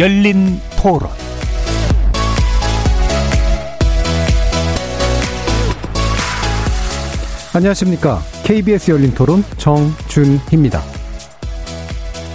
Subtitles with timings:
[0.00, 1.10] 열린 토론
[7.52, 8.22] 안녕하십니까.
[8.44, 10.82] KBS 열린 토론 정준희입니다.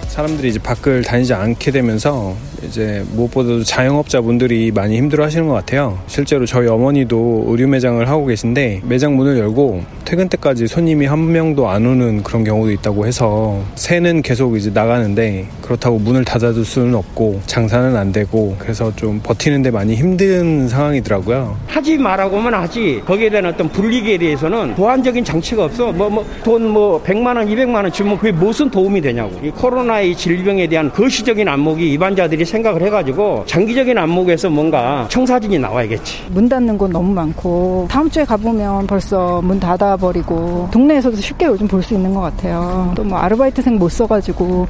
[0.10, 2.38] 사람들이 이제 밖을 다니지 않게 되면서
[2.68, 6.00] 이제 무엇보다도 자영업자분들이 많이 힘들어 하시는 것 같아요.
[6.08, 11.68] 실제로 저희 어머니도 의류 매장을 하고 계신데 매장 문을 열고 퇴근 때까지 손님이 한 명도
[11.68, 17.42] 안 오는 그런 경우도 있다고 해서 새는 계속 이제 나가는데 그렇다고 문을 닫아둘 수는 없고
[17.46, 21.58] 장사는 안 되고 그래서 좀 버티는데 많이 힘든 상황이더라고요.
[21.68, 27.76] 하지 말라고만 하지 거기에 대한 어떤 불리기에 대해서는 보완적인 장치가 없어 뭐뭐돈뭐 100만 원 200만
[27.76, 33.44] 원 주면 그게 무슨 도움이 되냐고 이 코로나의 질병에 대한 거시적인 안목이 입안자들이 생각을 해가지고
[33.48, 36.24] 장기적인 안목에서 뭔가 청사진이 나와야겠지.
[36.32, 41.84] 문 닫는 곳 너무 많고 다음 주에 가보면 벌써 문 닫아버리고 동네에서도 쉽게 요즘 볼
[41.84, 42.92] 수 있는 것 같아요.
[42.96, 44.66] 또 뭐 아르바이트생 못 써가지고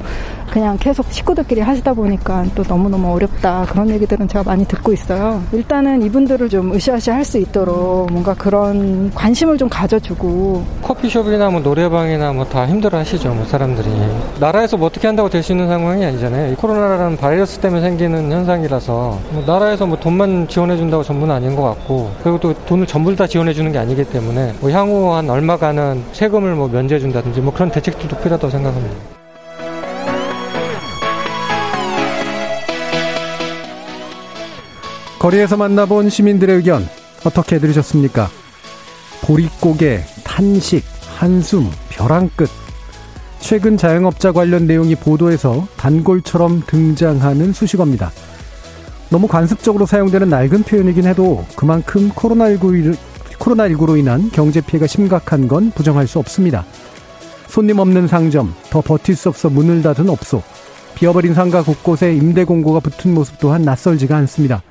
[0.50, 5.42] 그냥 계속 식구들끼리 하시다 보니까 또 너무너무 어렵다 그런 얘기들은 제가 많이 듣고 있어요.
[5.52, 12.32] 일단은 이분들을 좀 으쌰으쌰 할 수 있도록 뭔가 그런 관심을 좀 가져주고 커피숍이나 뭐 노래방이나
[12.32, 13.88] 뭐 다 힘들어 하시죠 뭐 사람들이
[14.38, 19.20] 나라에서 뭐 어떻게 한다고 될 수 있는 상황이 아니잖아요 이 코로나라는 바이러스 때문에 생기는 현상이라서
[19.30, 23.26] 뭐 나라에서 뭐 돈만 지원해 준다고 전부는 아닌 것 같고 그리고 또 돈을 전부 다
[23.26, 27.70] 지원해 주는 게 아니기 때문에 뭐 향후 한 얼마간은 세금을 뭐 면제해 준다든지 뭐 그런
[27.70, 28.96] 대책들도 필요하다고 생각합니다.
[35.18, 36.86] 거리에서 만나본 시민들의 의견
[37.24, 38.28] 어떻게 들으셨습니까?
[39.22, 40.84] 보릿고개, 탄식,
[41.16, 42.48] 한숨, 벼랑 끝.
[43.40, 48.10] 최근 자영업자 관련 내용이 보도에서 단골처럼 등장하는 수식어입니다.
[49.08, 52.96] 너무 관습적으로 사용되는 낡은 표현이긴 해도 그만큼 코로나19,
[53.38, 56.64] 코로나19로 인한 경제 피해가 심각한 건 부정할 수 없습니다.
[57.46, 60.42] 손님 없는 상점, 더 버틸 수 없어 문을 닫은 업소,
[60.96, 64.62] 비어버린 상가 곳곳에 임대 공고가 붙은 모습 또한 낯설지가 않습니다.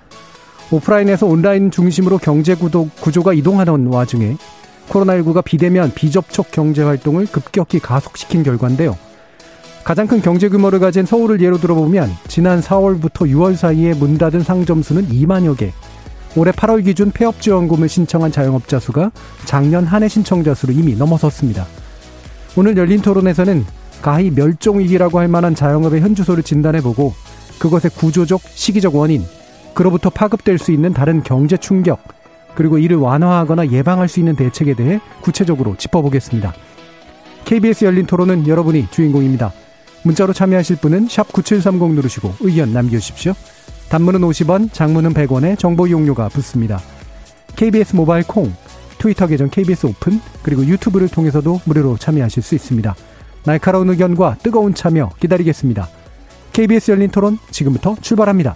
[0.72, 4.36] 오프라인에서 온라인 중심으로 경제 구도, 구조가 이동하는 와중에
[4.90, 8.97] 코로나19가 비대면 비접촉 경제 활동을 급격히 가속시킨 결과인데요.
[9.84, 14.81] 가장 큰 경제 규모를 가진 서울을 예로 들어보면 지난 4월부터 6월 사이에 문 닫은 상점
[14.81, 15.72] 수는 2만여 개.
[16.35, 19.12] 올해 8월 기준 폐업 지원금을 신청한 자영업자 수가
[19.45, 21.66] 작년 한 해 신청자 수를 이미 넘어섰습니다.
[22.57, 23.66] 오늘 열린 토론에서는
[24.01, 27.13] 가히 멸종 위기라고 할 만한 자영업의 현 주소를 진단해보고
[27.59, 29.24] 그것의 구조적, 시기적 원인,
[29.74, 32.00] 그로부터 파급될 수 있는 다른 경제 충격,
[32.56, 36.54] 그리고 이를 완화하거나 예방할 수 있는 대책에 대해 구체적으로 짚어보겠습니다.
[37.46, 39.54] KBS 열린 토론은 여러분이 주인공입니다.
[40.04, 43.34] 문자로 참여하실 분은 9730 누르시고 의견 남겨주십시오.
[43.90, 46.80] 단문은 50원, 장문은 100원에 정보 이용료가 붙습니다.
[47.56, 48.52] KBS 모바일 콩,
[48.98, 52.96] 트위터 계정 KBS 오픈, 그리고 유튜브를 통해서도 무료로 참여하실 수 있습니다.
[53.46, 55.88] 날카로운 의견과 뜨거운 참여 기다리겠습니다.
[56.54, 58.56] KBS 열린 토론 지금부터 출발합니다.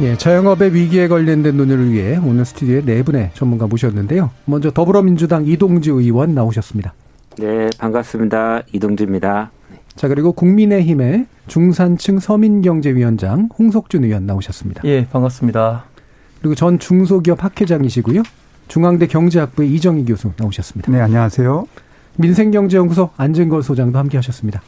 [0.00, 4.30] 예, 자영업의 위기에 관련된 논의를 위해 오늘 스튜디오에 네 분의 전문가 모셨는데요.
[4.46, 6.94] 먼저 더불어민주당 이동주 의원 나오셨습니다.
[7.36, 8.62] 네, 반갑습니다.
[8.72, 9.50] 이동주입니다.
[9.96, 14.80] 자, 그리고 국민의힘의 중산층 서민경제위원장 홍석준 의원 나오셨습니다.
[14.86, 15.84] 예, 반갑습니다.
[16.40, 18.22] 그리고 전 중소기업 학회장이시고요.
[18.68, 20.90] 중앙대 경제학부의 이정희 교수 나오셨습니다.
[20.92, 21.66] 네, 안녕하세요.
[22.16, 24.62] 민생경제연구소 안진걸 소장도 함께 하셨습니다.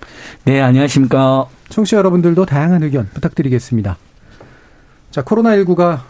[0.45, 1.47] 네, 안녕하십니까.
[1.71, 3.97] 청취자 여러분들도 다양한 의견 부탁드리겠습니다.
[5.13, 6.01] 자, 코로나19가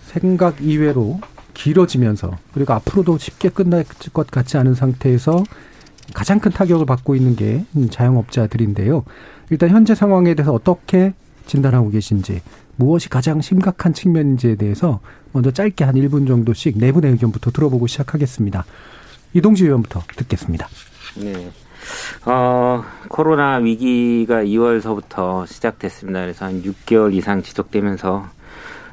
[0.00, 1.20] 생각 이외로
[1.54, 5.44] 길어지면서 그리고 앞으로도 쉽게 끝날 것 같지 않은 상태에서
[6.14, 9.04] 가장 큰 타격을 받고 있는 게 자영업자들인데요.
[9.50, 11.14] 일단 현재 상황에 대해서 어떻게
[11.46, 12.42] 진단하고 계신지
[12.74, 14.98] 무엇이 가장 심각한 측면인지에 대해서
[15.30, 18.64] 먼저 짧게 한 1분 정도씩 네 분의 의견부터 들어보고 시작하겠습니다.
[19.32, 20.66] 이동주 의원부터 듣겠습니다.
[21.18, 21.52] 네.
[22.26, 26.22] 어, 코로나 위기가 2월서부터 시작됐습니다.
[26.22, 28.39] 그래서 한 6개월 이상 지속되면서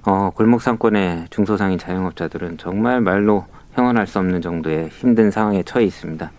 [0.08, 6.32] 어, 골목 상권의 중소상인 자영업자들은 정말 말로 형언할 수 없는 정도의 힘든 상황에 처해 있습니다.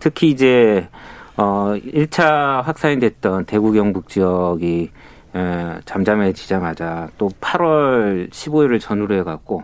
[0.00, 0.86] 특히 이제
[1.34, 4.90] 어 1차 확산이 됐던 대구 경북 지역이
[5.34, 9.62] 에, 잠잠해지자마자 또 8월 15일을 전후로 해갖고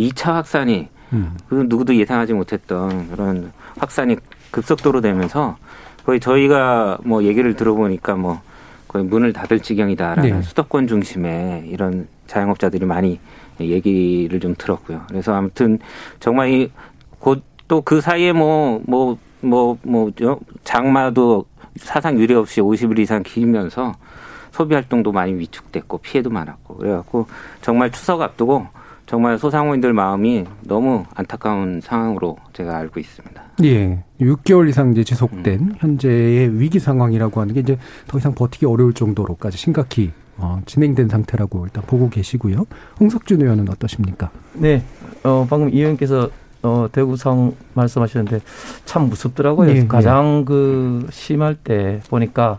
[0.00, 1.36] 2차 확산이 음.
[1.48, 4.16] 그 누구도 예상하지 못했던 그런 확산이
[4.50, 5.56] 급속도로 되면서
[6.04, 8.40] 거의 저희가 뭐 얘기를 들어보니까 뭐
[8.88, 10.42] 거의 문을 닫을 지경이다라는 네.
[10.42, 13.20] 수도권 중심의 이런 자영업자들이 많이
[13.60, 15.02] 얘기를 좀 들었고요.
[15.08, 15.78] 그래서 아무튼
[16.18, 16.70] 정말 이
[17.20, 20.10] 곧 또 그 사이에 뭐뭐 뭐 뭐
[20.64, 21.44] 장마도
[21.76, 23.92] 사상 유례 없이 50일 이상 길면서
[24.50, 27.26] 소비 활동도 많이 위축됐고 피해도 많았고 그래갖고
[27.62, 28.66] 정말 추석 앞두고
[29.06, 33.42] 정말 소상공인들 마음이 너무 안타까운 상황으로 제가 알고 있습니다.
[33.64, 34.02] 예.
[34.20, 39.56] 6개월 이상 이제 지속된 현재의 위기 상황이라고 하는 게 이제 더 이상 버티기 어려울 정도로까지
[39.56, 42.66] 심각히 어, 진행된 상태라고 일단 보고 계시고요.
[43.00, 44.30] 홍석준 의원은 어떠십니까?
[44.54, 44.82] 네.
[45.24, 46.30] 어, 방금 이 의원께서
[46.62, 48.40] 어, 대구성 말씀하셨는데
[48.84, 49.70] 참 무섭더라고요.
[49.70, 52.58] 예, 가장 그 심할 때 보니까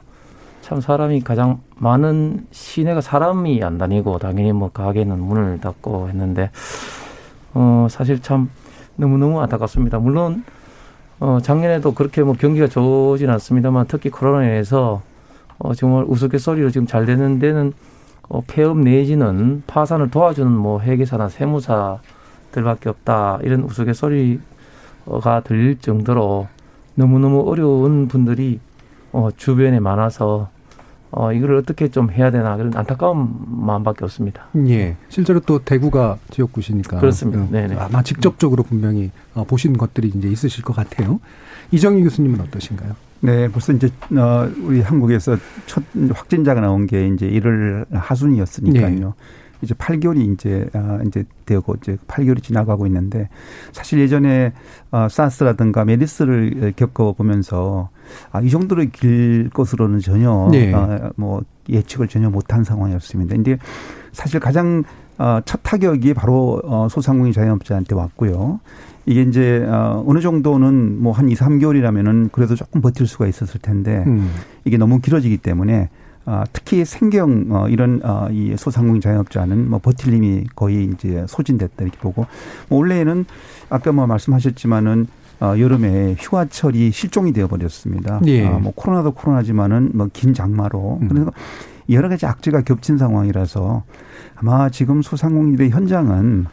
[0.62, 6.52] 참 사람이 가장 많은 시내가 사람이 안 다니고 당연히 뭐 가게는 문을 닫고 했는데
[7.54, 8.50] 어, 사실 참
[8.96, 10.00] 너무너무 안타깝습니다.
[10.00, 10.44] 물론
[11.20, 15.02] 어, 작년에도 그렇게 뭐 경기가 좋진 않습니다만 특히 코로나에 인해서
[15.63, 17.74] 어, 정말 우스갯소리로 지금 잘 되는 데는
[18.27, 24.42] 어, 폐업 내지는 파산을 도와주는 뭐 회계사나 세무사들밖에 없다 이런 우스갯소리가
[25.45, 26.48] 들릴 정도로
[26.95, 28.60] 너무너무 어려운 분들이
[29.13, 30.50] 어, 주변에 많아서
[31.12, 34.48] 어, 이걸 어떻게 좀 해야 되나 그런 안타까운 마음밖에 없습니다.
[34.68, 34.98] 예.
[35.07, 37.44] 실제로 또 대구가 지역구시니까 그렇습니다.
[37.44, 37.75] 어, 네네.
[37.75, 41.21] 아마 직접적으로 분명히 어, 보신 것들이 이제 있으실 것 같아요.
[41.71, 43.12] 이정희 교수님은 어떠신가요?
[43.24, 43.88] 네, 벌써 이제
[44.18, 45.81] 어 우리 한국에서 첫
[46.14, 49.00] 확진자가 나온 게 이제 1월 하순이었으니까요.
[49.00, 49.06] 네.
[49.62, 53.30] 이제 8개월이 이제 아 이제 되고 이제 8개월이 지나가고 있는데
[53.72, 54.52] 사실 예전에
[54.92, 57.90] 어 사스라든가 메리스를 겪어 보면서
[58.34, 60.74] 아 이 정도로 길 것으로는 전혀 네.
[60.74, 63.36] 어뭐 예측을 전혀 못한 상황이었습니다.
[63.36, 63.58] 근데
[64.12, 64.84] 사실 가장
[65.18, 68.60] 어첫 타격이 바로 어 소상공인 자영업자한테 왔고요.
[69.05, 74.03] 이게 이제 어 어느 정도는 뭐 한 2, 3개월이라면은 그래도 조금 버틸 수가 있었을 텐데
[74.07, 74.31] 음.
[74.65, 75.89] 이게 너무 길어지기 때문에
[76.25, 81.83] 아, 특히 생경 어, 이런 어, 이 소상공인 자영업자는 뭐 버틸 힘이 거의 이제 소진됐다
[81.83, 82.25] 이렇게 보고
[82.69, 83.25] 뭐 원래는
[83.69, 85.07] 아까 뭐 말씀하셨지만은
[85.41, 88.21] 어, 여름에 휴가철이 실종이 되어 버렸습니다.
[88.27, 88.47] 예.
[88.47, 91.07] 아, 뭐 코로나도 코로나지만은 뭐 긴 장마로 음.
[91.09, 91.31] 그래서
[91.89, 93.83] 여러 가지 악재가 겹친 상황이라서
[94.35, 96.45] 아마 지금 소상공인들의 현장은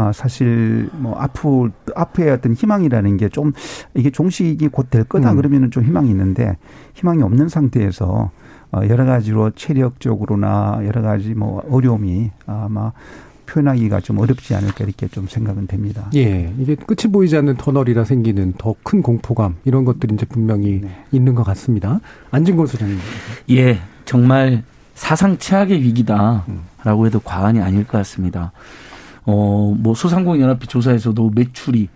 [0.00, 3.52] 아, 사실 뭐 앞으로 앞에 어떤 희망이라는 게 좀
[3.94, 5.36] 이게 종식이 곧 될 거다 음.
[5.36, 6.56] 그러면은 좀 희망이 있는데
[6.94, 8.30] 희망이 없는 상태에서
[8.70, 12.92] 어, 여러 가지로 체력적으로나 여러 가지 뭐 어려움이 아마
[13.46, 16.08] 표현하기가 좀 어렵지 않을까 이렇게 좀 생각은 됩니다.
[16.14, 16.52] 예.
[16.60, 21.04] 이게 끝이 보이지 않는 터널이라 생기는 더 큰 공포감 이런 것들이 이제 분명히 네.
[21.10, 21.98] 있는 것 같습니다.
[22.30, 22.98] 안진걸 소장님.
[23.50, 24.62] 예, 정말
[24.94, 26.44] 사상 최악의 위기다라고
[27.00, 27.06] 음.
[27.06, 28.52] 해도 과언이 아닐 것 같습니다.
[29.30, 31.88] 어, 뭐 소상공인연합회 조사에서도 매출이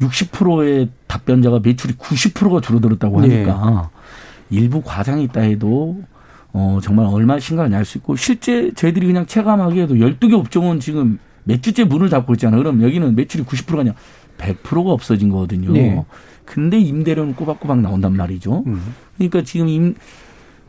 [0.00, 3.42] 60%의 답변자가 매출이 90%가 줄어들었다고 예.
[3.44, 3.90] 하니까
[4.50, 6.00] 일부 과장이 있다 해도
[6.52, 11.60] 어, 정말 얼마나 심각한지 알 수 있고 실제 저희들이 그냥 체감하기에도 12개 업종은 지금 몇
[11.60, 12.62] 주째 문을 닫고 있잖아요.
[12.62, 13.96] 그럼 여기는 매출이 90%가 아니라
[14.38, 15.72] 100%가 없어진 거거든요.
[15.72, 16.04] 네.
[16.44, 18.62] 근데 임대료는 꼬박꼬박 나온단 말이죠.
[18.66, 18.94] 음.
[19.16, 19.94] 그러니까 지금 임,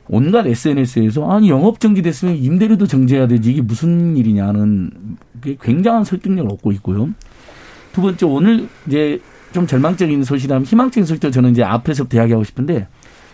[0.08, 4.92] 온갖 SNS에서 아니 영업 정지됐으면 임대료도 정지해야 되지 이게 무슨 일이냐는
[5.42, 7.10] 게 굉장한 설득력을 얻고 있고요.
[7.94, 9.20] 두 번째 오늘 이제
[9.54, 12.88] 좀 절망적인 소식이라면 희망적인 소식도 저는 이제 앞에서부터 이야기하고 싶은데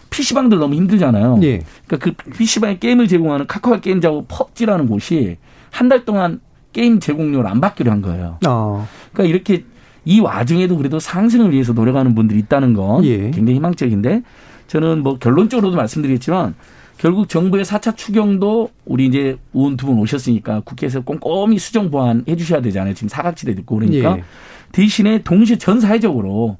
[0.09, 1.39] PC방들 너무 힘들잖아요.
[1.43, 1.61] 예.
[1.85, 5.37] 그러니까 그 PC방에 게임을 제공하는 카카오 게임 작업 펍지라는 곳이
[5.69, 6.39] 한 달 동안
[6.73, 8.37] 게임 제공료를 안 받기로 한 거예요.
[8.45, 8.87] 아.
[9.13, 9.63] 그러니까 이렇게
[10.05, 13.31] 이 와중에도 그래도 상승을 위해서 노력하는 분들이 있다는 건 예.
[13.31, 14.23] 굉장히 희망적인데
[14.67, 16.55] 저는 뭐 결론적으로도 말씀드리겠지만
[16.97, 22.59] 결국 정부의 4차 추경도 우리 이제 의원 두 분 오셨으니까 국회에서 꼼꼼히 수정 보완해 주셔야
[22.61, 22.93] 되잖아요.
[22.95, 24.23] 지금 사각지대 듣고 그러니까 예.
[24.71, 26.57] 대신에 동시에 전 사회적으로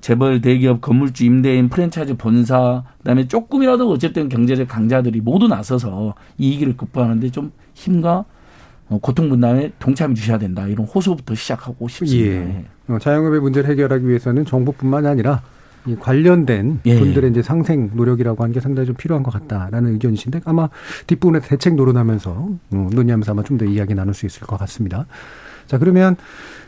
[0.00, 6.76] 재벌, 대기업, 건물주, 임대인, 프랜차이즈 본사, 그다음에 조금이라도 어쨌든 경제적 강자들이 모두 나서서 이 위기를
[6.76, 8.24] 극복하는데 좀 힘과
[8.88, 10.66] 어, 고통 분담에 동참해 주셔야 된다.
[10.66, 12.26] 이런 호소부터 시작하고 싶습니다.
[12.30, 12.64] 예.
[12.88, 15.42] 어, 자영업의 문제를 해결하기 위해서는 정부뿐만 아니라
[15.86, 16.98] 이 관련된 예.
[16.98, 20.68] 분들의 이제 상생 노력이라고 하는 게 상당히 좀 필요한 것 같다라는 의견이신데 아마
[21.06, 25.06] 뒷부분에 대책 노론하면서 어, 논의하면서 아마 좀 더 이야기 나눌 수 있을 것 같습니다.
[25.66, 26.16] 자 그러면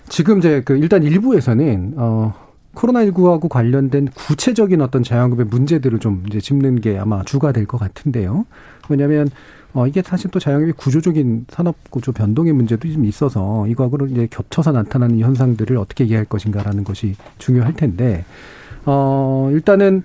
[0.08, 2.34] 지금 이제 그 일단 일부에서는 어
[2.74, 8.46] 코로나19하고 관련된 구체적인 어떤 자영업의 문제들을 좀 이제 짚는 게 아마 주가 될 것 같은데요.
[8.88, 9.28] 왜냐하면
[9.74, 14.72] 어, 이게 사실 또 자영업의 구조적인 산업 구조 변동의 문제도 좀 있어서 이거하고 이제 겹쳐서
[14.72, 18.24] 나타나는 현상들을 어떻게 이해할 것인가라는 것이 중요할 텐데,
[18.84, 20.02] 어, 일단은,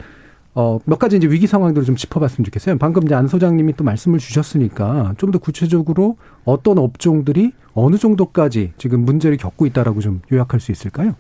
[0.54, 2.78] 어, 몇 가지 이제 위기 상황들을 좀 짚어봤으면 좋겠어요.
[2.78, 9.02] 방금 이제 안 소장님이 또 말씀을 주셨으니까 좀 더 구체적으로 어떤 업종들이 어느 정도까지 지금
[9.02, 11.16] 문제를 겪고 있다라고 좀 요약할 수 있을까요?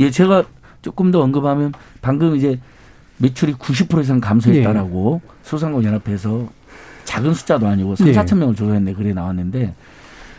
[0.00, 0.44] 예, 제가
[0.80, 2.58] 조금 더 언급하면 방금 이제
[3.18, 5.30] 매출이 90% 이상 감소했다라고 예.
[5.42, 6.48] 소상공인연합회에서
[7.04, 9.74] 작은 숫자도 아니고 3, 4천 명을 조사했는데 그래 나왔는데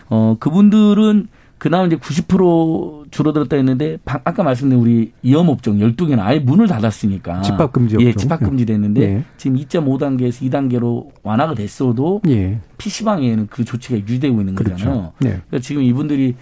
[0.10, 1.27] 어 그분들은
[1.65, 7.98] 그나마 이제 90% 줄어들었다 했는데 아까 말씀드린 우리 이염업종 12개는 아예 문을 닫았으니까 집합 금지
[8.01, 9.24] 예, 집합 금지 됐는데 예.
[9.38, 12.60] 지금 2.5단계에서 2단계로 완화가 됐어도 예.
[12.77, 14.75] PC방에는 그 조치가 유지되고 있는 그렇죠.
[14.75, 15.13] 거잖아요.
[15.24, 15.27] 예.
[15.29, 16.36] 그러니까 지금 이분들이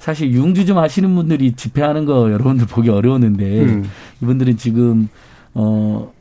[0.00, 3.84] 사실 융주 좀 하시는 분들이 집회하는 거 여러분들 보기 어려웠는데 음.
[4.22, 5.08] 이분들은 지금
[5.54, 6.12] 어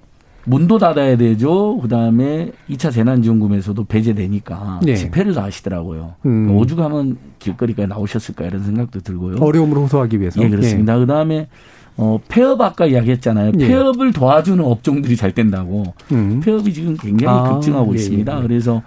[0.45, 1.79] 문도 닫아야 되죠.
[1.81, 4.95] 그다음에 2차 재난지원금에서도 배제되니까 네.
[4.95, 6.15] 집회를 다 하시더라고요.
[6.25, 6.43] 음.
[6.43, 9.37] 그러니까 오죽하면 길거리까지 나오셨을까 이런 생각도 들고요.
[9.39, 10.41] 어려움을 호소하기 위해서.
[10.41, 10.93] 예, 그렇습니다.
[10.93, 10.99] 네.
[10.99, 11.47] 그다음에
[11.95, 13.51] 어, 폐업 아까 이야기했잖아요.
[13.59, 13.67] 예.
[13.67, 15.93] 폐업을 도와주는 업종들이 잘 된다고.
[16.11, 16.41] 음.
[16.43, 18.37] 폐업이 지금 굉장히 아, 급증하고 예, 있습니다.
[18.37, 18.41] 예.
[18.41, 18.81] 그래서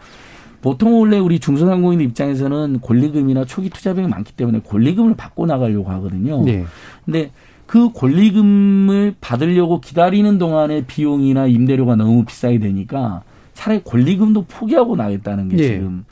[0.61, 6.43] 보통 원래 우리 중소상공인 입장에서는 권리금이나 초기 투자비용이 많기 때문에 권리금을 받고 나가려고 하거든요.
[6.43, 6.65] 네.
[7.05, 7.31] 근데
[7.67, 13.23] 그 권리금을 받으려고 기다리는 동안에 비용이나 임대료가 너무 비싸게 되니까
[13.55, 15.63] 차라리 권리금도 포기하고 나겠다는 게 예.
[15.69, 16.05] 지금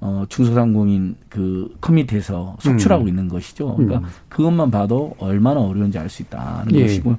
[0.00, 3.08] 어 중소상공인 그 커뮤니티에서 속출하고 음.
[3.08, 3.74] 있는 것이죠.
[3.74, 4.04] 그러니까 음.
[4.28, 6.82] 그것만 봐도 얼마나 어려운지 알 수 있다는 예.
[6.82, 7.18] 것이고요.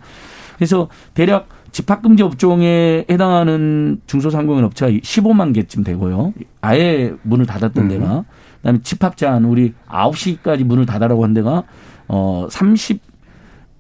[0.56, 6.34] 그래서 대략 집합금지 업종에 해당하는 중소상공인 업체가 15만 개쯤 되고요.
[6.62, 7.90] 아예 문을 닫았던 음.
[7.90, 8.26] 데가
[8.58, 11.64] 그다음에 집합 제한 우리 9시까지 문을 닫으라고 한 데가
[12.08, 13.09] 어 30.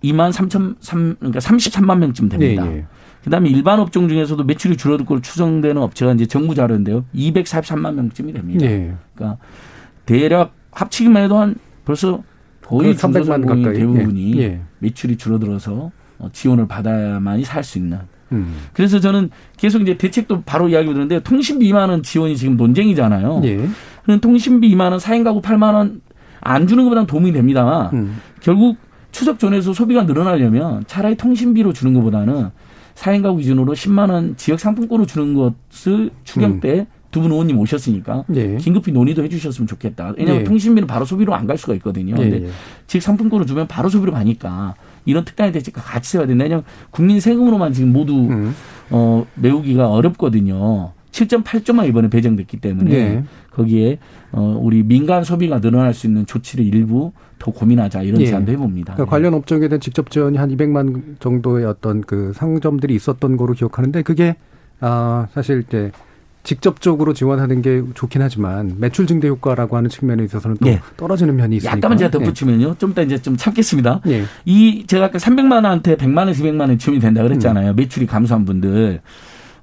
[0.03, 2.63] 2만 3천 3 그러니까 33만 명쯤 됩니다.
[2.63, 2.85] 네, 네.
[3.23, 7.03] 그다음에 일반 업종 중에서도 매출이 줄어들 걸로 추정되는 업체가 이제 정부 자료인데요.
[7.13, 8.65] 243만 명쯤이 됩니다.
[8.65, 8.93] 네.
[9.13, 9.39] 그러니까
[10.05, 12.23] 대략 합치기만 해도 한 벌써
[12.65, 14.41] 거의 300만 가까이 대부분이 예.
[14.43, 14.61] 예.
[14.79, 17.99] 매출이 줄어들어서 어, 지원을 받아야만이 살 수 있는.
[18.31, 18.55] 음.
[18.73, 23.41] 그래서 저는 계속 이제 대책도 바로 이야기 드는데 통신비 2만 원 지원이 지금 논쟁이잖아요.
[23.45, 23.67] 예.
[24.03, 26.01] 그런 통신비 2만 원 4인 가구 8만 원
[26.41, 28.21] 안 주는 것보다는 도움이 됩니다만 음.
[28.39, 28.77] 결국
[29.11, 32.49] 추석 전에서 소비가 늘어나려면 차라리 통신비로 주는 것보다는
[32.95, 36.59] 4인 가구 기준으로 10만 원 지역 상품권으로 주는 것을 추경 음.
[36.59, 38.57] 때두 분 의원님 오셨으니까 네.
[38.57, 40.13] 긴급히 논의도 해주셨으면 좋겠다.
[40.17, 40.43] 왜냐하면 네.
[40.43, 42.15] 통신비는 바로 소비로 안 갈 수가 있거든요.
[42.15, 42.29] 네.
[42.29, 42.49] 근데
[42.87, 44.75] 지역 상품권을 주면 바로 소비로 가니까
[45.05, 46.43] 이런 특단의 대책과 같이 해야 된다.
[46.43, 48.53] 왜냐하면 국민 세금으로만 지금 모두 음.
[48.89, 50.91] 어, 메우기가 어렵거든요.
[51.11, 53.23] 7.8조만 이번에 배정됐기 때문에 네.
[53.51, 53.97] 거기에
[54.31, 58.27] 어, 우리 민간 소비가 늘어날 수 있는 조치를 일부 더 고민하자 이런 예.
[58.27, 58.93] 제안도 해봅니다.
[58.93, 64.01] 그러니까 관련 업종에 대한 직접 지원이 한 200만 정도의 어떤 그 상점들이 있었던 거로 기억하는데
[64.03, 64.35] 그게
[64.81, 65.91] 아 사실 이제
[66.43, 70.79] 직접적으로 지원하는 게 좋긴 하지만 매출 증대 효과라고 하는 측면에 있어서는 또 예.
[70.97, 71.77] 떨어지는 면이 있으니까.
[71.77, 72.69] 약간만 제가 덧붙이면요.
[72.69, 72.75] 예.
[72.77, 74.01] 좀 이따 이제 좀 참겠습니다.
[74.07, 74.23] 예.
[74.45, 77.71] 이 제가 아까 300만 원한테 100만 원에서 200만 원 지원이 된다 그랬잖아요.
[77.71, 77.75] 음.
[77.75, 79.01] 매출이 감소한 분들.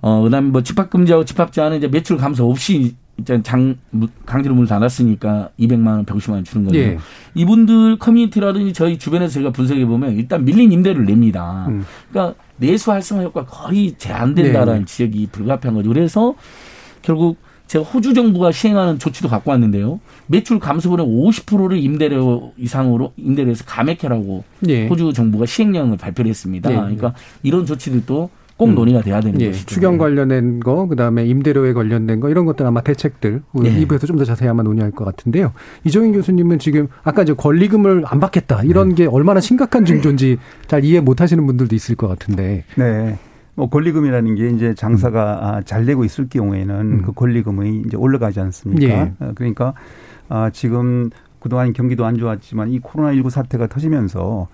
[0.03, 3.77] 어 그다음에 뭐 집합 금지하고 집합 제한은 이제 매출 감소 없이 이제 장
[4.27, 6.79] 강제로 문을 닫았으니까 200만 원, 150만 원 주는 거죠.
[6.79, 6.99] 예.
[7.35, 11.67] 이분들 커뮤니티라든지 저희 주변에서 제가 분석해 보면 일단 밀린 임대를 냅니다.
[11.69, 11.85] 음.
[12.11, 14.85] 그러니까 내수 활성화 효과 거의 제한된다라는 네.
[14.85, 15.89] 지역이 불가피한 거죠.
[15.89, 16.35] 그래서
[17.03, 19.99] 결국 제가 호주 정부가 시행하는 조치도 갖고 왔는데요.
[20.27, 24.87] 매출 감소분의 50%를 임대료 이상으로 임대료에서 감액해라고 예.
[24.87, 26.71] 호주 정부가 시행령을 발표를 했습니다.
[26.71, 26.75] 예.
[26.75, 28.75] 그러니까 이런 조치들도 꼭 음.
[28.75, 29.67] 논의가 돼야 되는 예, 것이죠.
[29.67, 33.85] 추경 관련된 거, 그다음에 임대료에 관련된 거 이런 것들 아마 대책들 예.
[33.85, 35.53] 2부에서 좀 더 자세히 아마 논의할 것 같은데요.
[35.85, 38.95] 이종인 교수님은 지금 아까 이제 권리금을 안 받겠다 이런 네.
[38.95, 42.65] 게 얼마나 심각한 징조인지 잘 이해 못 하시는 분들도 있을 것 같은데.
[42.77, 43.19] 네.
[43.57, 45.63] 뭐 권리금이라는 게 이제 장사가 음.
[45.65, 47.03] 잘 되고 있을 경우에는 음.
[47.03, 48.83] 그 권리금이 이제 올라가지 않습니까?
[48.87, 49.13] 예.
[49.19, 49.75] 어, 그러니까
[50.29, 51.11] 아 지금
[51.41, 54.49] 그동안 경기도 안 좋았지만 이 코로나 19 사태가 터지면서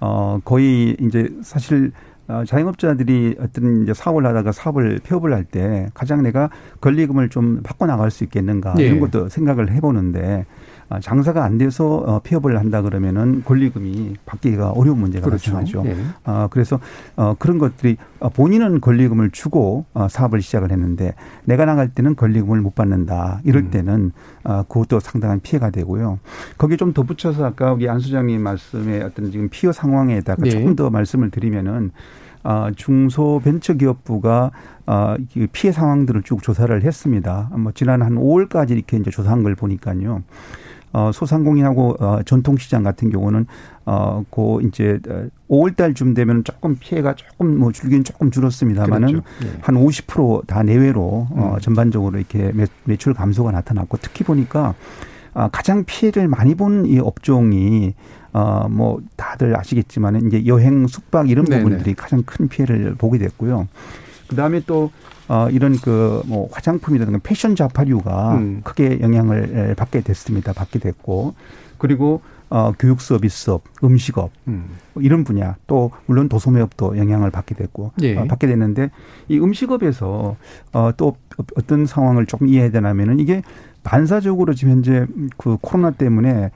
[0.00, 6.22] 어 거의 이제 사실 어, 자영업자들이 어떤 이제 사업을 하다가 사업을 폐업을 할 때 가장
[6.22, 8.84] 내가 권리금을 좀 받고 나갈 수 있겠는가 네.
[8.86, 10.44] 이런 것도 생각을 해보는데 아,
[11.00, 15.52] 장사가 안 돼서 어, 폐업을 한다 그러면은 권리금이 받기가 어려운 문제가 그렇죠.
[15.52, 15.82] 발생하죠.
[15.82, 15.96] 네.
[16.24, 16.78] 아, 그래서
[17.16, 21.14] 어, 그런 것들이 어, 본인은 권리금을 주고 사업을 시작을 했는데
[21.44, 23.40] 내가 나갈 때는 권리금을 못 받는다.
[23.44, 23.70] 이럴 음.
[23.70, 24.12] 때는
[24.42, 26.18] 그것도 상당한 피해가 되고요.
[26.58, 30.50] 거기에 좀 덧붙여서 아까 우리 안 소장님 말씀에 어떤 지금 피해 상황에다가 네.
[30.50, 31.90] 조금 더 말씀을 드리면은
[32.48, 34.52] 아, 중소벤처기업부가
[34.86, 35.16] 아,
[35.50, 37.50] 피해 상황들을 쭉 조사를 했습니다.
[37.58, 40.22] 뭐 지난 한 5월까지 이렇게 이제 조사한 걸 보니까요.
[40.92, 43.46] 어, 소상공인하고 어, 전통시장 같은 경우는
[43.84, 44.98] 어, 고 이제
[45.50, 49.26] 5월 달쯤 되면 조금 피해가 조금 뭐 줄긴 조금 줄었습니다만은 그렇죠.
[49.40, 49.60] 네.
[49.62, 51.60] 한50%다 내외로 어, 음.
[51.60, 52.52] 전반적으로 이렇게
[52.84, 54.74] 매출 감소가 나타났고 특히 보니까
[55.34, 57.94] 아, 가장 피해를 많이 본 이 업종이
[58.32, 61.44] 어, 뭐 다들 아시겠지만은 이제 여행 숙박 이런.
[61.46, 63.68] 부분들이 가장 큰 피해를 보게 됐고요.
[64.28, 64.90] 그 다음에 또
[65.28, 68.60] 어, 이런 그 뭐 화장품이라든가 패션 잡화류가 음.
[68.64, 70.52] 크게 영향을 받게 됐습니다.
[70.52, 71.34] 받게 됐고
[71.78, 74.66] 그리고 어, 교육 서비스 업, 음식업 음.
[74.96, 78.16] 이런 분야 또 물론 도소매업도 영향을 받게 됐고 예.
[78.16, 78.90] 어, 받게 됐는데
[79.28, 80.36] 이 음식업에서
[80.72, 81.16] 어, 또
[81.56, 83.42] 어떤 상황을 조금 이해해야 되냐면은 이게
[83.82, 85.06] 반사적으로 지금 현재
[85.36, 86.50] 그 코로나 때문에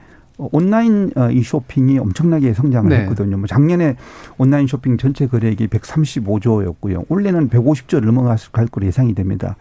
[0.51, 3.01] 온라인 어, 이 쇼핑이 엄청나게 성장을 네.
[3.01, 3.37] 했거든요.
[3.37, 3.95] 뭐 작년에
[4.37, 7.05] 온라인 쇼핑 전체 거래액이 135조였고요.
[7.09, 8.37] 올해는 150조를 넘어갈
[8.71, 9.55] 걸로 예상이 됩니다.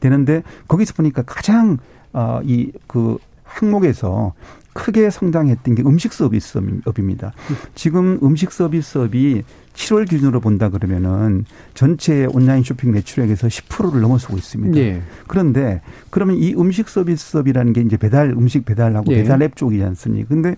[0.00, 1.78] 되는데 거기서 보니까 가장
[2.12, 4.34] 어이그 항목에서
[4.78, 7.32] 크게 성장했던 게 음식 서비스업입니다.
[7.74, 9.42] 지금 음식 서비스업이
[9.74, 11.44] 7월 기준으로 본다 그러면은
[11.74, 14.78] 전체 온라인 쇼핑 매출액에서 10%를 넘어서고 있습니다.
[14.78, 15.02] 예.
[15.26, 15.80] 그런데
[16.10, 19.22] 그러면 이 음식 서비스업이라는 게 이제 배달 음식 배달하고 예.
[19.22, 20.28] 배달 앱 쪽이지 않습니까?
[20.28, 20.56] 근데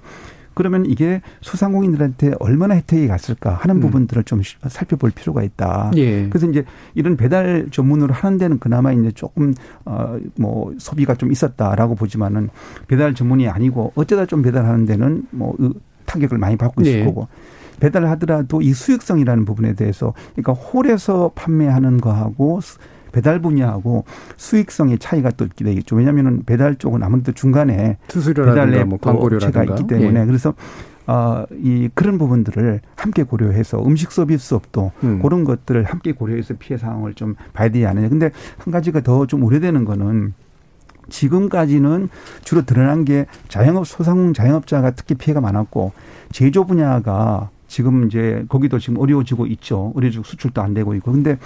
[0.54, 3.80] 그러면 이게 소상공인들한테 얼마나 혜택이 갔을까 하는 음.
[3.80, 5.92] 부분들을 좀 살펴볼 필요가 있다.
[5.96, 6.28] 예.
[6.28, 6.64] 그래서 이제
[6.94, 9.54] 이런 배달 전문으로 하는 데는 그나마 이제 조금
[9.84, 12.50] 어뭐 소비가 좀 있었다라고 보지만은
[12.88, 15.56] 배달 전문이 아니고 어쩌다 좀 배달하는 데는 뭐
[16.06, 17.04] 타격을 많이 받고 있을 예.
[17.04, 17.28] 거고
[17.78, 22.60] 배달을 하더라도 이 수익성이라는 부분에 대해서 그러니까 홀에서 판매하는 거하고
[23.12, 24.04] 배달 분야하고
[24.36, 25.96] 수익성의 차이가 또 있게 되겠죠.
[25.96, 27.98] 왜냐하면 배달 쪽은 아무래도 중간에
[28.54, 30.26] 배달의 뭐 광고료가 있기 때문에 예.
[30.26, 30.54] 그래서
[31.06, 35.20] 어, 이 그런 부분들을 함께 고려해서 음식 서비스업도 음.
[35.22, 38.08] 그런 것들을 함께 고려해서 피해 상황을 좀 봐야 되지 않느냐.
[38.08, 40.34] 근데 한 가지가 더 좀 우려되는 거는
[41.08, 42.08] 지금까지는
[42.44, 45.92] 주로 드러난 게 자영업 소상 자영업자가 특히 피해가 많았고
[46.30, 49.92] 제조 분야가 지금 이제 거기도 지금 어려워지고 있죠.
[49.96, 51.12] 어려지고 수출도 안 되고 있고.
[51.12, 51.38] 근데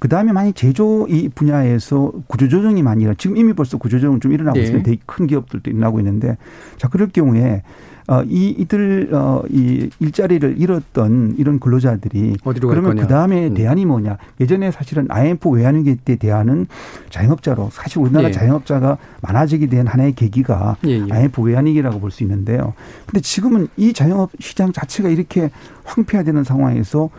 [0.00, 4.56] 그 다음에 만약 제조 이 분야에서 구조조정이 많이 일어 지금 이미 벌써 구조조정 좀 일어나고
[4.56, 4.62] 네.
[4.62, 4.84] 있습니다.
[4.90, 6.36] 되게 큰 기업들도 일어나고 있는데
[6.78, 7.62] 자 그럴 경우에
[8.08, 13.54] 어, 이 이들 어, 이 일자리를 잃었던 이런 근로자들이 그러면 그 다음에 음.
[13.54, 14.16] 대안이 뭐냐?
[14.40, 16.66] 예전에 사실은 IMF 외환위기 때 대안은
[17.10, 18.32] 자영업자로 사실 우리나라 예.
[18.32, 21.06] 자영업자가 많아지게 된 하나의 계기가 예, 예.
[21.08, 22.72] IMF 외환위기라고 볼 수 있는데요.
[23.06, 25.50] 근데 지금은 이 자영업 시장 자체가 이렇게
[25.84, 27.10] 황폐화되는 상황에서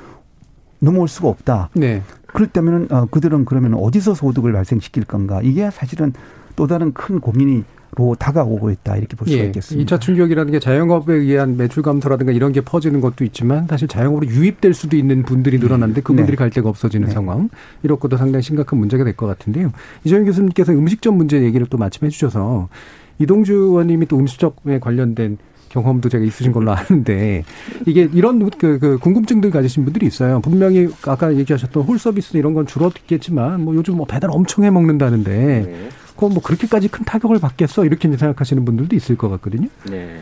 [0.82, 1.70] 넘어올 수가 없다.
[1.74, 2.02] 네.
[2.28, 5.40] 그럴 때면은 어, 그들은 그러면 어디서 소득을 발생시킬 건가?
[5.44, 6.14] 이게 사실은
[6.56, 7.64] 또 다른 큰 고민이
[7.98, 9.98] 로 다가오고 있다 이렇게 볼 수가 예, 있겠습니다.
[9.98, 14.74] 2차 충격이라는 게 자영업에 의한 매출 감소라든가 이런 게 퍼지는 것도 있지만 사실 자영업으로 유입될
[14.74, 15.66] 수도 있는 분들이 네.
[15.66, 16.38] 늘어났는데 그분들이 네.
[16.38, 17.14] 갈 데가 없어지는 네.
[17.14, 17.50] 상황
[17.84, 19.74] 이런 것도 상당히 심각한 문제가 될 것 같은데요.
[20.06, 22.70] 이정현 교수님께서 음식점 문제 얘기를 또 마침 해주셔서
[23.20, 25.38] 이동주 의원님이 또 음식점에 관련된
[25.72, 27.44] 경험도 제가 있으신 걸로 아는데
[27.86, 30.42] 이게 이런 그, 그 궁금증들 가지신 분들이 있어요.
[30.42, 35.32] 분명히 아까 얘기하셨던 홀 서비스 이런 건 줄었겠지만 뭐 요즘 뭐 배달 엄청 해 먹는다는데
[35.32, 35.90] 네.
[36.16, 39.68] 그건 뭐 그렇게까지 큰 타격을 받겠어 이렇게 생각하시는 분들도 있을 것 같거든요.
[39.90, 40.22] 네.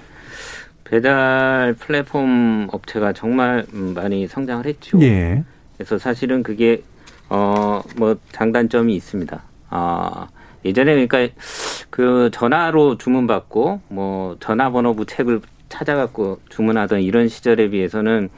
[0.83, 4.99] 배달 플랫폼 업체가 정말 많이 성장을 했죠.
[5.01, 5.43] 예.
[5.77, 6.83] 그래서 사실은 그게
[7.29, 9.41] 어 뭐 장단점이 있습니다.
[9.69, 10.27] 아
[10.65, 11.33] 예전에 그러니까
[11.89, 18.29] 그 전화로 주문받고 뭐 전화번호부 책을 찾아갖고 주문하던 이런 시절에 비해서는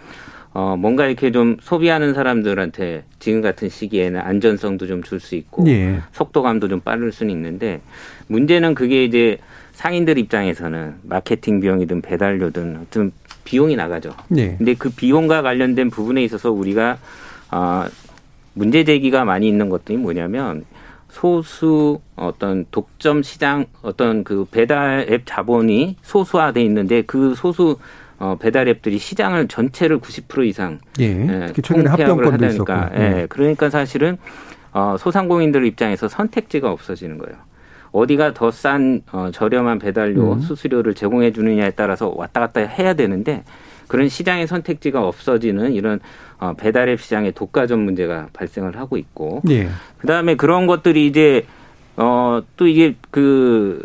[0.54, 6.02] 어 뭔가 이렇게 좀 소비하는 사람들한테 지금 같은 시기에는 안전성도 좀 줄 수 있고 예.
[6.12, 7.80] 속도감도 좀 빠를 수는 있는데
[8.28, 9.38] 문제는 그게 이제
[9.74, 13.14] 상인들 입장에서는 마케팅 비용이든 배달료든 어떤
[13.46, 14.14] 비용이 나가죠.
[14.36, 14.56] 예.
[14.58, 16.98] 근데 그 비용과 관련된 부분에 있어서 우리가
[17.50, 17.90] 아
[18.54, 20.66] 문제 제기가 많이 있는 것들이 뭐냐면
[21.12, 27.78] 소수 어떤 독점 시장 어떤 그 배달 앱 자본이 소수화돼 있는데 그 소수
[28.18, 33.70] 어, 배달 앱들이 시장을 전체를 90% 이상 예, 예 최근에 합병권도 있었고 예, 예, 그러니까
[33.70, 34.18] 사실은
[34.72, 37.38] 어, 소상공인들 입장에서 선택지가 없어지는 거예요.
[37.92, 40.40] 어디가 더 싼 어, 저렴한 배달료 음.
[40.40, 43.44] 수수료를 제공해 주느냐에 따라서 왔다 갔다 해야 되는데
[43.88, 46.00] 그런 시장의 선택지가 없어지는 이런
[46.42, 49.70] 어, 배달앱 시장의 독과점 문제가 발생을 하고 있고 예.
[50.00, 51.46] 그다음에 그런 것들이 이제
[51.96, 53.84] 어 또 이게 그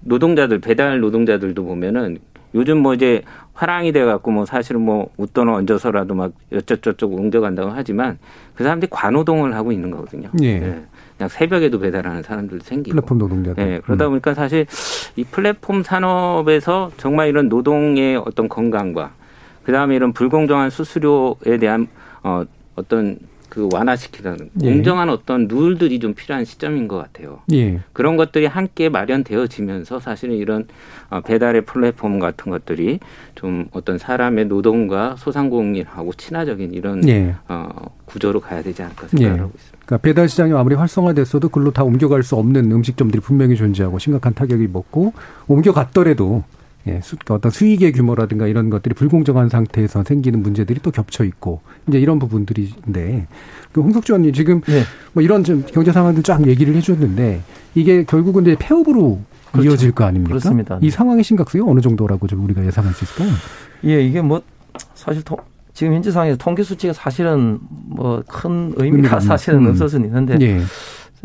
[0.00, 2.18] 노동자들 배달 노동자들도 보면은
[2.54, 3.22] 요즘 뭐 이제
[3.54, 8.18] 화랑이 돼 갖고 뭐 사실은 뭐 웃돈을 얹어서라도 막 여쭤저쩌고 옮겨간다고 하지만
[8.54, 10.30] 그 사람들이 관노동을 하고 있는 거거든요.
[10.42, 10.58] 예.
[10.58, 10.82] 네.
[11.16, 12.96] 그냥 새벽에도 배달하는 사람들도 생기고.
[12.96, 13.64] 플랫폼 노동자들.
[13.64, 13.80] 네.
[13.84, 14.10] 그러다 음.
[14.10, 14.66] 보니까 사실
[15.14, 19.12] 이 플랫폼 산업에서 정말 이런 노동의 어떤 건강과
[19.64, 21.88] 그다음에 이런 불공정한 수수료에 대한
[22.22, 22.44] 어
[22.76, 23.18] 어떤
[23.54, 24.72] 그 완화시키는 예.
[24.72, 27.38] 공정한 어떤 룰들이 좀 필요한 시점인 것 같아요.
[27.52, 27.80] 예.
[27.92, 30.66] 그런 것들이 함께 마련되어지면서 사실은 이런
[31.08, 32.98] 어, 배달의 플랫폼 같은 것들이
[33.36, 37.36] 좀 어떤 사람의 노동과 소상공인하고 친화적인 이런 예.
[37.46, 37.68] 어,
[38.06, 39.46] 구조로 가야 되지 않을까 생각하고 예.
[39.54, 39.78] 있습니다.
[39.86, 44.66] 그러니까 배달 시장이 아무리 활성화됐어도 글로 다 옮겨갈 수 없는 음식점들이 분명히 존재하고 심각한 타격이
[44.72, 45.12] 먹고
[45.46, 46.42] 옮겨갔더라도
[46.86, 51.98] 예, 수, 어떤 수익의 규모라든가 이런 것들이 불공정한 상태에서 생기는 문제들이 또 겹쳐 있고 이제
[51.98, 53.26] 이런 부분들인데
[53.72, 54.82] 그 홍석주 의원님 지금 네.
[55.12, 57.40] 뭐 이런 좀 경제 상황들 쫙 얘기를 해주셨는데
[57.74, 59.20] 이게 결국은 이제 폐업으로
[59.52, 59.70] 그렇죠.
[59.70, 60.30] 이어질 거 아닙니까?
[60.30, 60.78] 그렇습니다.
[60.82, 63.30] 이 상황의 심각성이 어느 정도라고 좀 우리가 예상할 수 있을까요?
[63.84, 64.42] 예, 이게 뭐
[64.94, 65.38] 사실 통,
[65.72, 69.70] 지금 현재 상황에서 통계 수치가 사실은 뭐 큰 의미가 사실은 음.
[69.70, 70.60] 없어서는 있는데 예.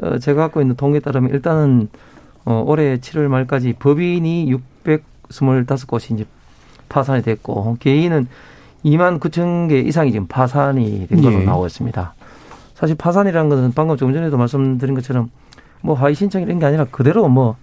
[0.02, 1.89] 어, 제가 갖고 있는 통계에 따르면 일단은
[2.45, 4.50] 어, 올해 7월 말까지 법인이
[5.30, 6.26] 625곳이 이제
[6.89, 8.28] 파산이 됐고 개인은
[8.86, 11.46] 2만 9천 개 이상이 지금 파산이 된 걸로 예.
[11.46, 12.13] 나오고 있습니다.
[12.76, 15.30] 사실 파산이라는 것은 방금 조금 전에도 말씀드린 것처럼
[15.82, 17.56] 뭐 하위 신청 이런 게 아니라 그대로 뭐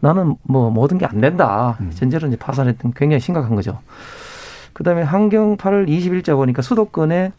[0.00, 1.76] 나는 뭐 모든 게 안 된다.
[1.80, 1.90] 음.
[1.94, 3.80] 전제로 이제 파산했던 굉장히 심각한 거죠.
[4.72, 7.32] 그다음에 한경 8월 20일자 보니까 수도권에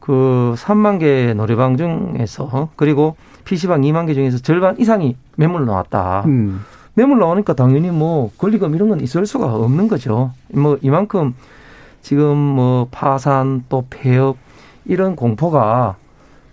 [0.00, 6.24] 그 3만 개 노래방 중에서 그리고 PC방 2만 개 중에서 절반 이상이 매물 나왔다.
[6.26, 6.62] 음.
[6.94, 10.32] 매물 나오니까 당연히 뭐 권리금 이런 건 있을 수가 없는 거죠.
[10.52, 11.34] 뭐 이만큼
[12.02, 14.36] 지금 뭐 파산 또 폐업
[14.84, 15.96] 이런 공포가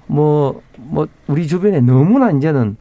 [0.08, 2.78] 뭐, 뭐, 우리 주변에 너무나 이제는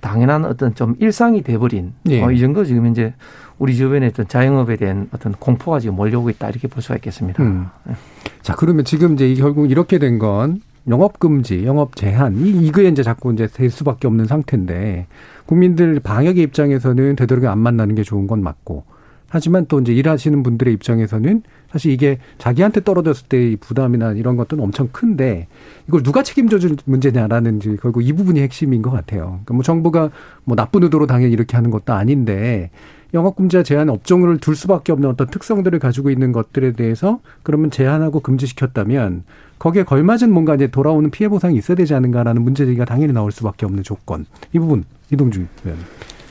[0.00, 2.22] 당연한 어떤 좀 일상이 돼버린 예.
[2.22, 3.14] 어, 이 정도 지금 이제
[3.58, 7.40] 우리 주변에 어떤 자영업에 대한 어떤 공포가 지금 몰려오고 있다 이렇게 볼 수가 있겠습니다.
[7.42, 7.68] 음.
[7.84, 7.94] 네.
[8.40, 13.04] 자 그러면 지금 이제 결국 이렇게 된 건 영업 금지, 영업 제한 이 이거에 이제
[13.04, 15.06] 자꾸 이제 될 수밖에 없는 상태인데
[15.46, 18.84] 국민들 방역의 입장에서는 되도록 안 만나는 게 좋은 건 맞고
[19.32, 24.90] 하지만 또 이제 일하시는 분들의 입장에서는 사실 이게 자기한테 떨어졌을 때의 부담이나 이런 것들은 엄청
[24.92, 25.48] 큰데
[25.88, 29.22] 이걸 누가 책임져 줄 문제냐라는 이제 결국 이 부분이 핵심인 것 같아요.
[29.22, 30.10] 그러니까 뭐 정부가
[30.44, 32.70] 뭐 나쁜 의도로 당연히 이렇게 하는 것도 아닌데
[33.14, 39.24] 영업금지와 제한 업종을 둘 수밖에 없는 어떤 특성들을 가지고 있는 것들에 대해서 그러면 제한하고 금지시켰다면
[39.62, 43.64] 거기에 걸맞은 뭔가 이제 돌아오는 피해 보상이 있어야 되지 않은가라는 문제 제기가 당연히 나올 수밖에
[43.64, 44.26] 없는 조건.
[44.52, 45.78] 이 부분 이동준 의원.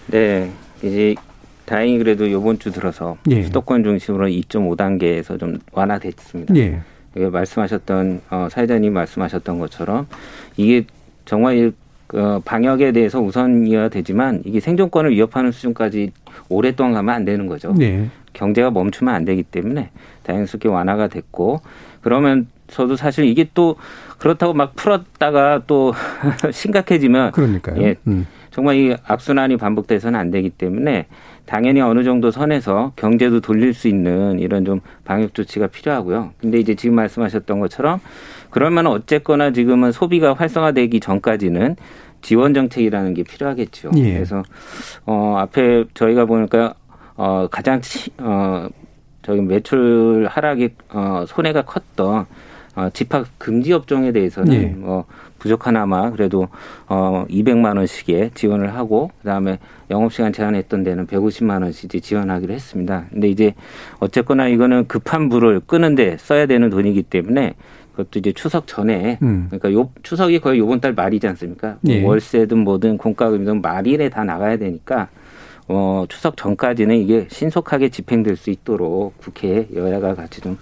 [0.08, 0.52] 네.
[0.84, 1.16] 이제
[1.64, 3.44] 다행히 그래도 이번 주 들어서 예.
[3.44, 6.54] 수도권 중심으로 2.5 단계에서 좀 완화됐습니다.
[6.58, 6.82] 예.
[7.16, 10.08] 말씀하셨던 어, 사회자님 말씀하셨던 것처럼
[10.58, 10.86] 이게
[11.24, 11.72] 정말
[12.14, 16.12] 어, 방역에 대해서 우선이어야 되지만 이게 생존권을 위협하는 수준까지
[16.50, 17.74] 오랫동안 가면 안 되는 거죠.
[17.78, 18.10] 네.
[18.34, 19.90] 경제가 멈추면 안 되기 때문에
[20.24, 21.62] 다행스럽게 완화가 됐고
[22.02, 23.76] 그러면 저도 사실 이게 또
[24.18, 25.94] 그렇다고 막 풀었다가 또
[26.52, 27.82] 심각해지면 그러니까요.
[27.82, 28.26] 예, 음.
[28.50, 31.08] 정말 이 악순환이 반복돼서는 안 되기 때문에
[31.46, 36.32] 당연히 어느 정도 선에서 경제도 돌릴 수 있는 이런 좀 방역 조치가 필요하고요.
[36.40, 38.00] 근데 이제 지금 말씀하셨던 것처럼
[38.50, 41.78] 그러면 어쨌거나 지금은 소비가 활성화되기 전까지는
[42.22, 43.92] 지원 정책이라는 게 필요하겠죠.
[43.98, 44.14] 예.
[44.14, 44.44] 그래서
[45.06, 46.76] 어 앞에 저희가 보니까
[47.16, 48.68] 어 가장 치, 어
[49.24, 52.26] 저기 매출 하락이 어 손해가 컸던
[52.76, 54.66] 어 집합 금지 업종에 대해서는 예.
[54.68, 55.06] 뭐
[55.40, 56.48] 부족하나마 그래도
[56.88, 63.06] 어 200만 원씩의 지원을 하고 그다음에 영업 시간 제한했던 데는 150만 원씩 지원하기로 했습니다.
[63.12, 63.56] 근데 이제
[64.00, 67.56] 어쨌거나 이거는 급한 불을 끄는데 써야 되는 돈이기 때문에
[67.92, 69.48] 그것도 이제 추석 전에 음.
[69.50, 71.78] 그러니까 요 추석이 거의 요번 달 말이지 않습니까?
[71.88, 72.04] 예.
[72.04, 75.10] 월세든 뭐든 공과금이든 말일에 다 나가야 되니까
[75.68, 80.58] 어 추석 전까지는 이게 신속하게 집행될 수 있도록 국회 여야가 같이 좀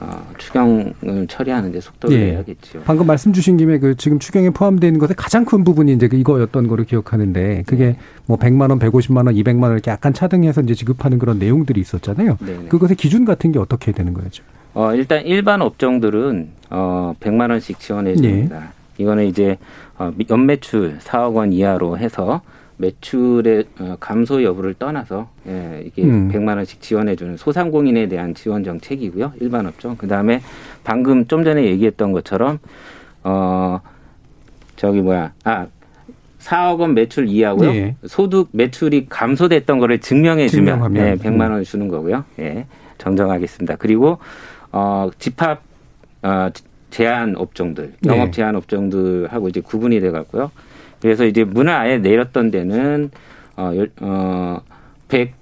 [0.00, 2.32] 어, 추경을 처리하는 데 속도를 예.
[2.32, 2.82] 내야겠죠.
[2.84, 6.16] 방금 말씀 주신 김에 그 지금 추경에 포함되어 있는 것의 가장 큰 부분이 이제 그
[6.16, 7.98] 이거였던 거를 기억하는데 그게 네.
[8.26, 12.36] 뭐 100만 원, 150만 원, 200만 원 이렇게 약간 차등해서 이제 지급하는 그런 내용들이 있었잖아요.
[12.40, 12.58] 네네.
[12.64, 12.68] 네.
[12.68, 14.42] 그것의 기준 같은 게 어떻게 되는 거죠?
[14.74, 18.58] 어, 일단 일반 업종들은 어, 100만 원씩 지원해 줍니다.
[18.58, 18.66] 네.
[18.98, 19.58] 이거는 이제
[19.96, 22.42] 어, 연매출 4억 원 이하로 해서
[22.76, 26.30] 매출의 어, 감소 여부를 떠나서 예, 이게 음.
[26.32, 29.34] 100만 원씩 지원해 주는 소상공인에 대한 지원 정책이고요.
[29.40, 29.96] 일반 업종.
[29.96, 30.40] 그 다음에
[30.82, 32.58] 방금 좀 전에 얘기했던 것처럼
[33.22, 33.80] 어
[34.76, 35.32] 저기 뭐야?
[35.44, 35.66] 아
[36.40, 37.70] 4억 원 매출 이하고요.
[37.70, 37.96] 예.
[38.06, 42.24] 소득 매출이 감소됐던 거를 증명해 주면 예, 100만 원 주는 거고요.
[42.40, 42.66] 예.
[42.98, 43.76] 정정하겠습니다.
[43.76, 44.18] 그리고
[44.72, 45.62] 어 집합
[46.22, 46.48] 어
[46.90, 48.30] 제한 업종들, 영업 네.
[48.30, 50.52] 제한 업종들하고 이제 구분이 돼 갖고요.
[51.04, 53.10] 그래서 이제 문을 아예 내렸던 데는
[53.56, 54.60] 어, 어
[55.08, 55.34] 100,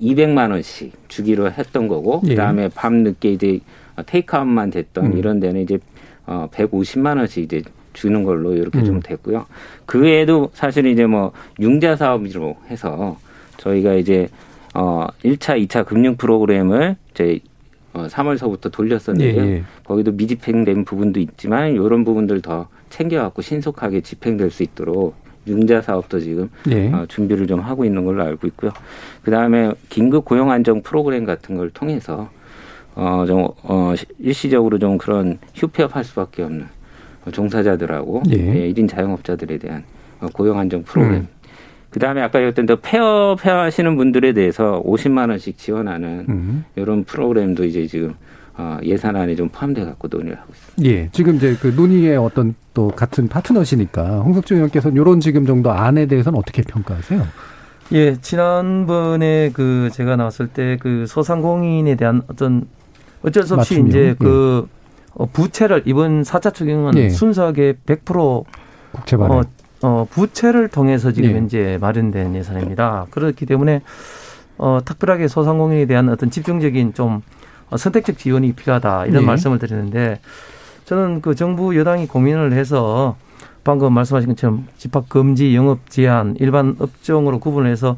[0.00, 2.30] 200만 원씩 주기로 했던 거고 예.
[2.30, 3.60] 그다음에 밤 늦게 이제
[4.06, 5.18] 테이크아웃만 됐던 음.
[5.18, 5.78] 이런 데는 이제
[6.24, 7.62] 어 150만 원씩 이제
[7.92, 8.84] 주는 걸로 이렇게 음.
[8.86, 9.44] 좀 됐고요.
[9.84, 13.18] 그 외에도 사실 이제 뭐 융자 사업으로 해서
[13.58, 14.28] 저희가 이제
[14.72, 17.40] 어 1차, 2차 금융 프로그램을 이제
[17.92, 19.44] 어 3월서부터 돌렸었는데요.
[19.44, 19.64] 예, 예.
[19.84, 26.48] 거기도 미집행된 부분도 있지만 이런 부분들 더 챙겨갖고 신속하게 집행될 수 있도록 융자 사업도 지금
[26.64, 26.92] 네.
[26.92, 28.70] 어, 준비를 좀 하고 있는 걸로 알고 있고요.
[29.22, 32.30] 그 다음에 긴급 고용 안정 프로그램 같은 걸 통해서
[32.94, 36.66] 어, 좀, 어, 일시적으로 좀 그런 휴폐업할 수밖에 없는
[37.32, 38.36] 종사자들하고 예.
[38.36, 39.82] 예, 1인 자영업자들에 대한
[40.20, 41.22] 어, 고용 안정 프로그램.
[41.22, 41.28] 음.
[41.90, 46.64] 그 다음에 아까 얘기했던 더 폐업 하시는 분들에 대해서 50만 원씩 지원하는 음.
[46.76, 48.14] 이런 프로그램도 이제 지금
[48.56, 50.82] 어, 예산안에 좀 포함돼 갖고 논의를 하고 있습니다.
[50.90, 56.06] 예, 지금 이제 그 논의의 어떤 또 같은 파트너시니까 홍석주 의원께서는 이런 지금 정도 안에
[56.06, 57.26] 대해서는 어떻게 평가하세요?
[57.92, 62.66] 예, 지난번에 그 제가 나왔을 때 그 소상공인에 대한 어떤
[63.22, 64.68] 어쩔 수 없이 맞춤형, 이제 그
[65.14, 67.08] 어, 부채를 이번 4차 추경은 예.
[67.10, 68.44] 순수하게 100%
[68.92, 69.38] 국채 발행.
[69.38, 69.42] 어,
[69.82, 71.46] 어, 부채를 통해서 지금 예.
[71.46, 73.06] 이제 마련된 예산입니다.
[73.10, 73.82] 그렇기 때문에
[74.58, 77.20] 어, 특별하게 소상공인에 대한 어떤 집중적인 좀 어,
[77.76, 79.26] 선택적 지원이 필요하다 이런 예.
[79.26, 80.20] 말씀을 드리는데
[80.84, 83.16] 저는 그 정부 여당이 고민을 해서
[83.64, 87.96] 방금 말씀하신 것처럼 집합 금지, 영업 제한, 일반 업종으로 구분해서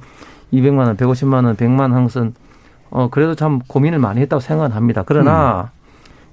[0.52, 2.34] 200만 원, 150만 원, 100만 항선
[2.90, 5.02] 어 그래도 참 고민을 많이 했다고 생각합니다.
[5.04, 5.72] 그러나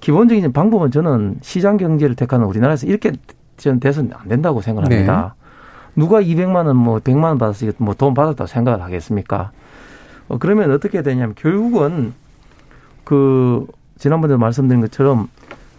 [0.02, 3.14] 기본적인 방법은 저는 시장 경제를 택하는 우리나라에서 이렇게
[3.58, 5.36] 저는 돼서는 안 된다고 생각합니다.
[5.96, 9.52] 누가 200만 원, 뭐 100만 원 받아서 뭐돈 받았다고 생각을 하겠습니까?
[10.28, 12.14] 어, 그러면 어떻게 되냐면 결국은
[13.04, 13.66] 그
[13.98, 15.30] 지난번에 말씀드린 것처럼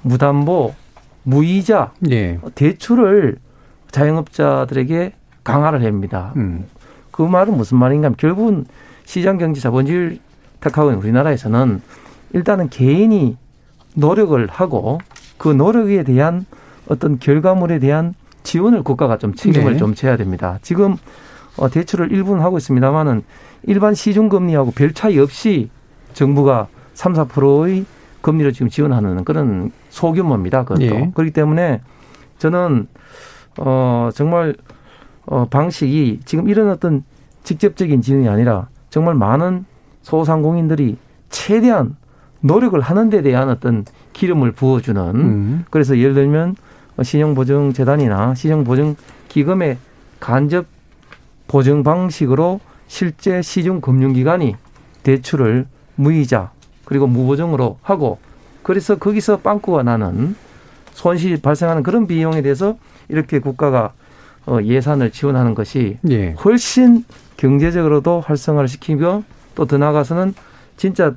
[0.02, 0.74] 무담보,
[1.22, 2.38] 무이자, 예.
[2.54, 3.36] 대출을
[3.90, 6.32] 자영업자들에게 강화를 합니다.
[6.36, 6.66] 음.
[7.10, 8.66] 그 말은 무슨 말인가 하면 결국은
[9.04, 10.18] 시장 경제 자본주의를
[10.60, 11.80] 택하고 있는 우리나라에서는
[12.32, 13.36] 일단은 개인이
[13.94, 14.98] 노력을 하고
[15.38, 16.46] 그 노력에 대한
[16.88, 19.78] 어떤 결과물에 대한 지원을 국가가 좀 책임을 네.
[19.78, 20.58] 좀 져야 됩니다.
[20.62, 20.96] 지금
[21.56, 23.22] 어, 대출을 일부는 하고 있습니다만은
[23.62, 25.70] 일반 시중 금리하고 별 차이 없이
[26.12, 27.84] 정부가 3, 4%의
[28.22, 30.64] 금리를 지금 지원하는 그런 소규모입니다.
[30.64, 30.82] 그것도.
[30.82, 31.10] 예.
[31.14, 31.82] 그렇기 때문에
[32.38, 32.86] 저는
[33.58, 34.54] 어 정말
[35.26, 37.04] 어 방식이 지금 이런 어떤
[37.42, 39.66] 직접적인 지원이 아니라 정말 많은
[40.02, 40.96] 소상공인들이
[41.28, 41.96] 최대한
[42.40, 45.64] 노력을 하는 데 대한 어떤 기름을 부어주는 음.
[45.70, 46.56] 그래서 예를 들면
[47.02, 49.78] 신용보증재단이나 신용보증기금의
[50.20, 50.66] 간접
[51.46, 54.56] 보증 방식으로 실제 시중금융기관이
[55.02, 56.50] 대출을 무이자
[56.84, 58.18] 그리고 무보증으로 하고
[58.62, 60.36] 그래서 거기서 빵꾸가 나는
[60.92, 62.76] 손실이 발생하는 그런 비용에 대해서
[63.08, 63.92] 이렇게 국가가
[64.46, 66.32] 어, 예산을 지원하는 것이 예.
[66.44, 67.04] 훨씬
[67.36, 70.34] 경제적으로도 활성화를 시키고 또더 나아가서는
[70.76, 71.14] 진짜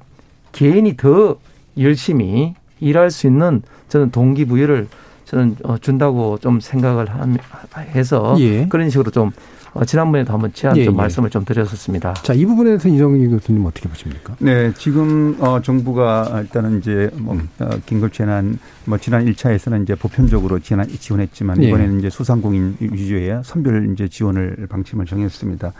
[0.51, 1.37] 개인이 더
[1.79, 4.87] 열심히 일할 수 있는 저는 동기부여를
[5.25, 7.37] 저는 어, 준다고 좀 생각을 함-
[7.93, 8.67] 해서 예.
[8.67, 9.31] 그런 식으로 좀 어,
[9.85, 10.97] 지난번에도 한번 제안 예, 좀 예.
[10.97, 12.13] 말씀을 좀 드렸었습니다.
[12.15, 14.35] 자, 이 부분에 대해서 이정희 교수님 어떻게 보십니까?
[14.39, 20.59] 네, 지금 어 정부가 일단은 이제 뭐 어, 긴급 재난 뭐 지난 1차에서는 이제 보편적으로
[20.59, 21.67] 지원 지원했지만 예.
[21.67, 25.73] 이번에는 이제 소상공인 위주의 선별 이제 지원을 방침을 정했습니다.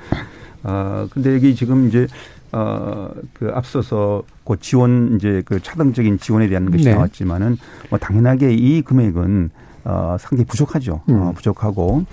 [0.64, 2.08] 아 근데 여기 지금 이제
[2.52, 6.94] 어 그 앞서서 그 지원 이제 그 차등적인 지원에 대한 것이 네.
[6.94, 7.58] 나왔지만은
[7.90, 9.50] 뭐 당연하게 이 금액은
[9.86, 10.94] 어 상당히 부족하죠.
[10.94, 11.34] 어, 음.
[11.34, 12.06] 부족하고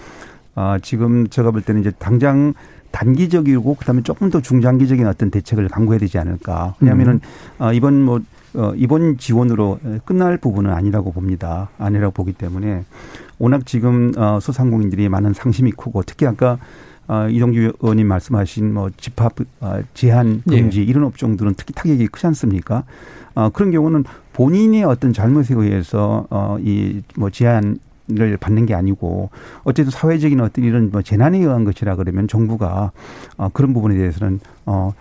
[0.55, 2.55] 아, 지금 제가 볼 때는 이제 당장
[2.91, 6.75] 단기적이고 그다음에 조금 더 중장기적인 어떤 대책을 강구해야 되지 않을까.
[6.81, 7.21] 왜냐하면은
[7.59, 8.21] 어, 이번 뭐
[8.55, 11.71] 어, 이번 지원으로 끝날 부분은 아니라고 봅니다.
[11.79, 12.85] 아니라고 보기 때문에
[13.39, 16.59] 워낙 지금 어, 소상공인들이 많은 상심이 크고 특히 아까
[17.07, 22.85] 어, 이동규 의원님 말씀하신 뭐 집합 어, 제한 금지 이런 업종들은 특히 타격이 크지 않습니까?
[23.35, 27.79] 어, 그런 경우는 본인의 어떤 잘못에 의해서 어, 이뭐 제한
[28.11, 29.31] 을 받는 게 아니고
[29.63, 32.93] 어쨌든 사회적인 어떤 이런 뭐 재난에 의한 것이라 그러면 정부가
[33.39, 34.93] 어 그런 부분에 대해서는 어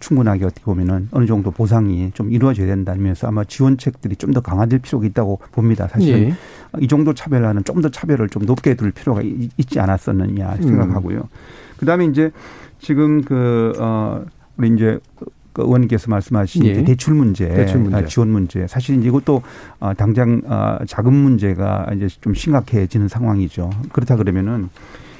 [0.00, 5.06] 충분하게 어떻게 보면은 어느 정도 보상이 좀 이루어져야 된다면서 아마 지원책들이 좀 더 강화될 필요가
[5.06, 5.86] 있다고 봅니다.
[5.86, 6.34] 사실은 예.
[6.80, 11.28] 이 정도 차별화는 좀 더 차별을 좀 높게 둘 필요가 이- 있지 않았었느냐 생각하고요.
[11.76, 12.32] 그다음에 이제
[12.80, 14.24] 지금 그어
[14.56, 16.70] 우리 이제 그 의원님께서 말씀하신 예.
[16.70, 17.96] 이제 대출 문제, 대출 문제.
[17.96, 18.66] 아, 지원 문제.
[18.66, 19.42] 사실 이제 이것도
[19.80, 23.70] 어, 당장 어, 자금 문제가 이제 좀 심각해지는 상황이죠.
[23.92, 24.68] 그렇다 그러면은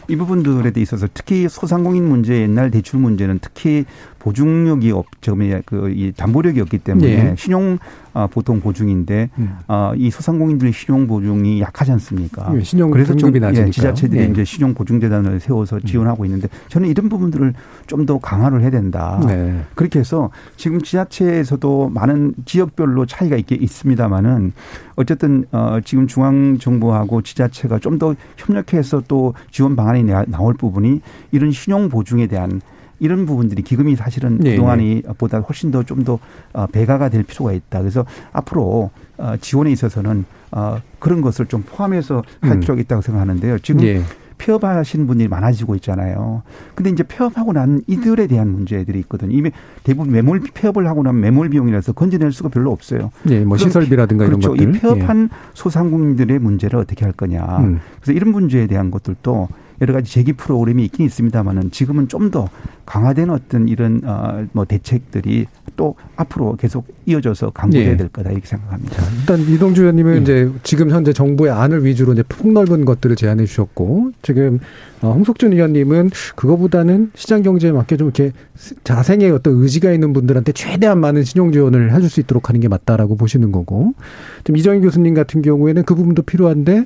[0.08, 3.84] 이 부분들에 대 있어서 특히 소상공인 문제, 옛날 대출 문제는 특히
[4.22, 7.34] 보증력이 없, 저금이 그이 담보력이 없기 때문에 예.
[7.36, 7.78] 신용
[8.14, 9.56] 어, 보통 보증인데 음.
[9.66, 12.52] 어, 이 소상공인들의 신용 보증이 약하지 않습니까?
[12.54, 13.32] 예, 신용 그래서 좀.
[13.34, 14.26] 예, 지자체들이 예.
[14.26, 14.32] 음.
[14.32, 17.52] 이제 신용 보증 재단을 세워서 지원하고 있는데 저는 이런 부분들을
[17.86, 19.20] 좀 더 강화를 해야 된다.
[19.26, 19.60] 네.
[19.76, 24.52] 그렇게 해서 지금 지자체에서도 많은 지역별로 차이가 있게 있습니다만은
[24.96, 31.00] 어쨌든 어 지금 중앙 정부하고 지자체가 좀 더 협력해서 또 지원 방안이 나- 나올 부분이
[31.30, 32.60] 이런 신용 보증에 대한
[33.02, 36.20] 이런 부분들이 기금이 사실은 네, 그동안이 보다 훨씬 더 좀더
[36.52, 37.80] 어, 배가가 될 필요가 있다.
[37.80, 42.60] 그래서 앞으로 어, 지원에 있어서는 어, 그런 것을 좀 포함해서 할 음.
[42.60, 43.58] 필요가 있다고 생각하는데요.
[43.58, 44.02] 지금 예.
[44.38, 46.42] 폐업하시는 분들이 많아지고 있잖아요.
[46.76, 49.36] 근데 이제 폐업하고 난 이들에 대한 문제들이 있거든요.
[49.36, 49.50] 이미
[49.82, 53.10] 대부분 매몰 폐업을 하고 나면 매몰 비용이라서 건져낼 수가 별로 없어요.
[53.30, 54.56] 예, 뭐 시설비라든가 이런 그렇죠.
[54.56, 54.76] 것들.
[54.76, 57.58] 이 폐업한 소상공인들의 문제를 어떻게 할 거냐.
[57.58, 57.80] 음.
[58.00, 59.48] 그래서 이런 문제에 대한 것들도
[59.82, 62.48] 여러 가지 제기 프로그램이 있긴 있습니다만은 지금은 좀 더
[62.86, 67.96] 강화된 어떤 이런 어뭐 대책들이 또 앞으로 계속 이어져서 강구돼야 예.
[67.96, 69.02] 될 거다 이렇게 생각합니다.
[69.20, 70.20] 일단 이동주 의원님은 예.
[70.20, 74.58] 이제 지금 현재 정부의 안을 위주로 이제 폭넓은 것들을 제안해 주셨고 지금
[75.00, 78.32] 어, 홍석준 의원님은 그거보다는 시장 경제에 맞게 좀 이렇게
[78.84, 83.16] 자생의 어떤 의지가 있는 분들한테 최대한 많은 신용 지원을 해줄 수 있도록 하는 게 맞다라고
[83.16, 83.94] 보시는 거고
[84.44, 86.84] 좀 이정희 교수님 같은 경우에는 그 부분도 필요한데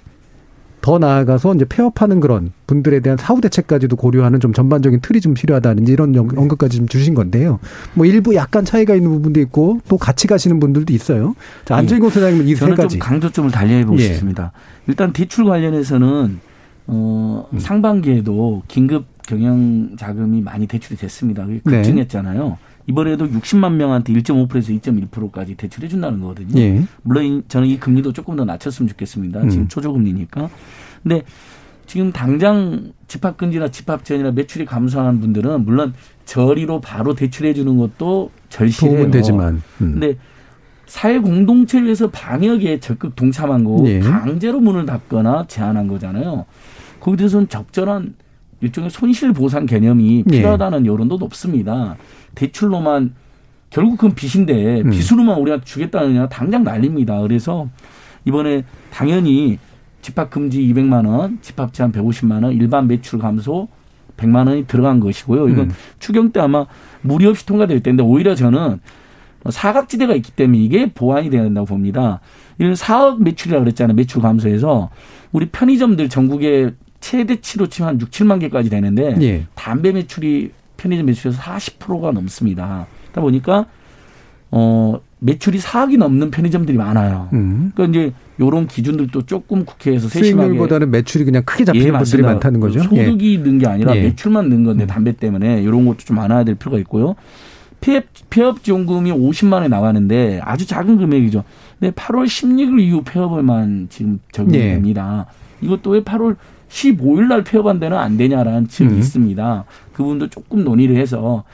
[0.87, 5.89] 더 나아가서 이제 폐업하는 그런 분들에 대한 사후 대책까지도 고려하는 좀 전반적인 틀이 좀 필요하다는
[5.89, 7.59] 이런 연- 언급까지 좀 주신 건데요.
[7.95, 11.35] 뭐 일부 약간 차이가 있는 부분도 있고 또 같이 가시는 분들도 있어요.
[11.65, 12.91] 자, 안정익 소장님은 이세 저는 가지.
[12.91, 14.03] 좀 강조점을 달리해 보고 예.
[14.03, 14.53] 싶습니다.
[14.87, 16.39] 일단 대출 관련해서는
[16.87, 17.59] 어, 음.
[17.59, 21.45] 상반기에도 긴급 경영 자금이 많이 대출이 됐습니다.
[21.47, 21.77] 그게 네.
[21.79, 22.59] 급증했잖아요.
[22.89, 26.59] 이번에도 60만 명한테 1.5%에서 2.1%까지 대출해 준다는 거거든요.
[26.61, 26.83] 예.
[27.03, 29.41] 물론 이- 저는 이 금리도 조금 더 낮췄으면 좋겠습니다.
[29.43, 29.49] 음.
[29.51, 30.49] 지금 초저금리니까.
[31.03, 31.23] 근데
[31.87, 35.95] 지금 당장 집합금지나 집합지원이나 매출이 감소한 분들은 물론
[36.25, 38.97] 저리로 바로 대출해 주는 것도 절실해요.
[38.97, 39.63] 도움은 되지만.
[39.81, 39.93] 음.
[39.93, 40.17] 근데
[40.87, 43.99] 사회 공동체를 위해서 방역에 적극 동참한 거고 예.
[44.01, 46.45] 강제로 문을 닫거나 제한한 거잖아요.
[47.01, 48.15] 거기에 대해서는 적절한
[48.61, 50.31] 일종의 손실 보상 개념이 예.
[50.31, 51.97] 필요하다는 여론도 높습니다.
[52.35, 53.15] 대출로만
[53.71, 54.91] 결국 그건 빚인데 음.
[54.91, 57.21] 빚으로만 우리가 주겠다느냐 당장 난립니다.
[57.21, 57.69] 그래서
[58.25, 59.59] 이번에 당연히
[60.01, 63.69] 집합 금지 200만 원, 집합 제한 150만 원, 일반 매출 감소
[64.17, 65.49] 100만 원이 들어간 것이고요.
[65.49, 65.75] 이건 음.
[65.99, 66.67] 추경 때 아마
[67.03, 68.81] 무리 없이 통과될 텐데 오히려 저는
[69.49, 72.21] 사각지대가 있기 때문에 이게 보완이 돼야 된다고 봅니다.
[72.59, 73.95] 이런 사억 매출이라고 그랬잖아요.
[73.95, 74.91] 매출 감소해서
[75.33, 76.73] 우리 편의점들 전국에
[77.07, 79.47] 최대치로 치면 한 6, 7만 개까지 되는데 예.
[79.55, 82.87] 담배 매출이 편의점 매출에서 40%가 넘습니다.
[83.05, 83.67] 그러다 보니까
[84.51, 87.29] 어 매출이 4억이 넘는 편의점들이 많아요.
[87.33, 87.71] 음.
[87.75, 92.29] 그러니까 이제 요런 기준들도 조금 국회에서 세심하게 수익률보다는 매출이 그냥 크게 잡히는 예, 분들이 맞습니다.
[92.33, 92.81] 많다는 거죠.
[92.93, 93.07] 예.
[93.07, 94.03] 소득이 는게 아니라 예.
[94.03, 97.15] 매출만 는 건데 담배 때문에 이런 것도 좀 많아야 될 필요가 있고요.
[97.81, 101.45] 폐업, 폐업 지원금이 50만 원에 나가는데 아주 작은 금액이죠.
[101.79, 104.73] 근데 8월 16일 이후 폐업을만 지금 적용이 예.
[104.73, 105.27] 됩니다.
[105.61, 106.37] 이것도 왜 8월
[106.69, 108.99] 15일 날 폐업한 데는 안 되냐라는 측이 음.
[108.99, 109.65] 있습니다.
[109.93, 111.45] 그 부분도 조금 논의를 해서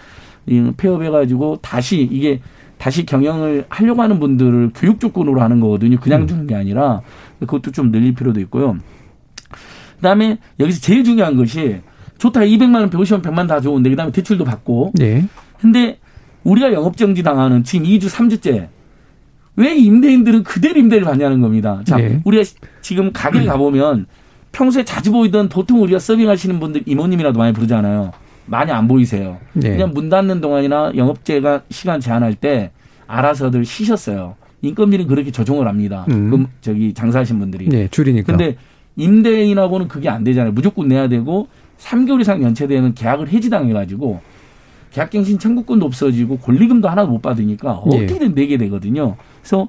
[0.47, 2.41] 이 폐업해가지고 다시 이게
[2.79, 5.99] 다시 경영을 하려고 하는 분들을 교육 조건으로 하는 거거든요.
[6.01, 7.03] 그냥 주는 게 아니라
[7.39, 8.77] 그것도 좀 늘릴 필요도 있고요.
[9.97, 11.81] 그다음에 여기서 제일 중요한 것이
[12.19, 14.93] 좋다 200만 원, 150만 원, 100만 원다 좋은데 그다음에 대출도 받고.
[15.01, 15.25] 예.
[15.61, 15.99] 근데
[16.43, 18.69] 우리가 영업 정지 당하는 지금 2주, 3주째
[19.55, 21.83] 왜 임대인들은 그대로 임대를 받냐는 겁니다.
[21.85, 22.21] 자, 예.
[22.25, 22.43] 우리가
[22.81, 24.07] 지금 가게 가 보면
[24.53, 28.13] 평소에 자주 보이던 보통 우리가 서빙하시는 분들 이모님이라도 많이 부르잖아요.
[28.47, 29.39] 많이 안 보이세요.
[29.65, 29.71] 예.
[29.71, 32.71] 그냥 문 닫는 동안이나 영업제가 시간 제한할 때
[33.07, 34.37] 알아서들 쉬셨어요.
[34.63, 36.07] 인건비는 그렇게 조정을 합니다.
[36.11, 36.31] 음.
[36.31, 37.69] 그 저기 장사하신 분들이.
[37.73, 38.27] 예, 줄이니까.
[38.27, 38.57] 근데
[38.97, 40.53] 임대인하고는 그게 안 되잖아요.
[40.53, 44.21] 무조건 내야 되고 3개월 이상 연체되면 계약을 해지당해 가지고
[44.93, 47.97] 계약갱신 청구권도 없어지고 권리금도 하나도 못 받으니까 예.
[47.97, 49.17] 어떻게든 내게 되거든요.
[49.41, 49.69] 그래서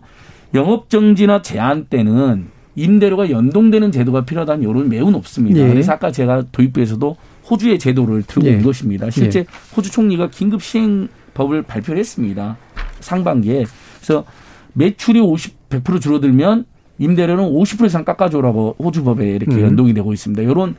[0.54, 5.60] 영업정지나 제한 때는 임대료가 연동되는 제도가 필요하다는 여론이 매우 높습니다.
[5.60, 5.68] 예.
[5.68, 7.16] 그래서 아까 제가 도입부에서도
[7.50, 8.56] 호주의 제도를 들고 예.
[8.56, 9.10] 온 것입니다.
[9.10, 12.58] 실제 호주 총리가 긴급 시행법을 발표를 했습니다.
[13.00, 13.66] 상반기에.
[13.98, 14.26] 그래서
[14.74, 16.66] 매출이 50, 100% 줄어들면
[17.00, 19.62] 임대료는 50% 이상 깎아줘라고 호주법에 이렇게 음.
[19.62, 20.42] 연동이 되고 있습니다.
[20.42, 20.76] 이런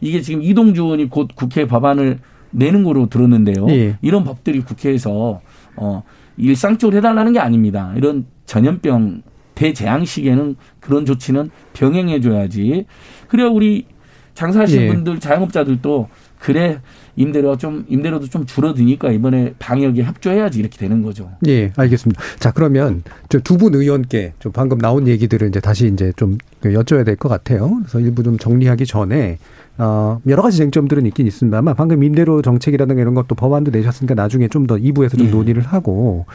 [0.00, 2.18] 이게 지금 이동주 의원이 곧 국회 법안을
[2.50, 3.66] 내는 거로 들었는데요.
[3.70, 3.98] 예.
[4.02, 5.40] 이런 법들이 국회에서
[5.76, 6.02] 어
[6.36, 7.92] 일상적으로 해달라는 게 아닙니다.
[7.96, 9.22] 이런 전염병
[9.56, 12.86] 대재앙 시기에는 그런 조치는 병행해 줘야지.
[13.26, 13.86] 그래야 우리
[14.34, 14.88] 장사하시는 예.
[14.92, 16.80] 분들 자영업자들도 그래
[17.16, 21.30] 임대료가 좀 임대료도 좀 줄어드니까 이번에 방역에 협조해야지 이렇게 되는 거죠.
[21.48, 22.20] 예, 알겠습니다.
[22.38, 27.30] 자, 그러면 저두분 의원께 좀 방금 나온 얘기들을 이제 다시 이제 좀 여쭤야 될 것
[27.30, 27.76] 같아요.
[27.78, 29.38] 그래서 일부 좀 정리하기 전에
[29.78, 34.66] 어, 여러 가지 쟁점들은 있긴 있습니다만 방금 임대료 정책이라든가 이런 것도 법안도 내셨으니까 나중에 좀
[34.66, 35.30] 더 2부에서 좀 예.
[35.30, 36.26] 논의를 하고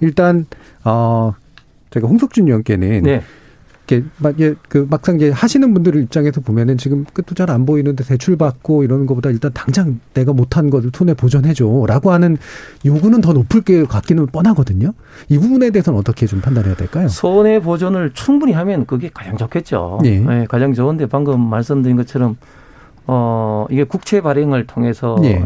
[0.00, 0.46] 일단
[0.84, 1.34] 어
[1.90, 3.22] 제가 홍석준 의원께는 네.
[3.88, 8.04] 이렇게 막, 예, 그 막상 이제 하시는 분들 입장에서 보면은 지금 끝도 잘 안 보이는데
[8.04, 12.36] 대출 받고 이러는 것보다 일단 당장 내가 못한 것을 손에 보전해줘라고 하는
[12.86, 14.92] 요구는 더 높을 게 같기는 뻔하거든요.
[15.28, 17.08] 이 부분에 대해서는 어떻게 좀 판단해야 될까요?
[17.08, 19.98] 손해 보존을 충분히 하면 그게 가장 좋겠죠.
[20.04, 20.24] 예.
[20.24, 22.36] 예, 가장 좋은데 방금 말씀드린 것처럼
[23.08, 25.44] 어 이게 국채 발행을 통해서 예.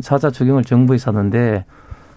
[0.00, 1.64] 사자 추경을 정부에서 하는데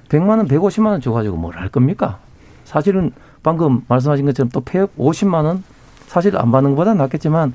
[0.10, 2.18] 100만 원, 150만 원 줘가지고 뭘 할 겁니까?
[2.66, 3.12] 사실은
[3.44, 5.64] 방금 말씀하신 것처럼 또 폐업 50만 원
[6.08, 7.54] 사실 안 받는 것보다 낫겠지만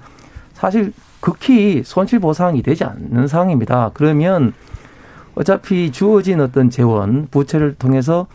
[0.52, 3.90] 사실 극히 손실 보상이 되지 않는 상황입니다.
[3.94, 4.52] 그러면
[5.34, 8.26] 어차피 주어진 어떤 재원, 부채를 통해서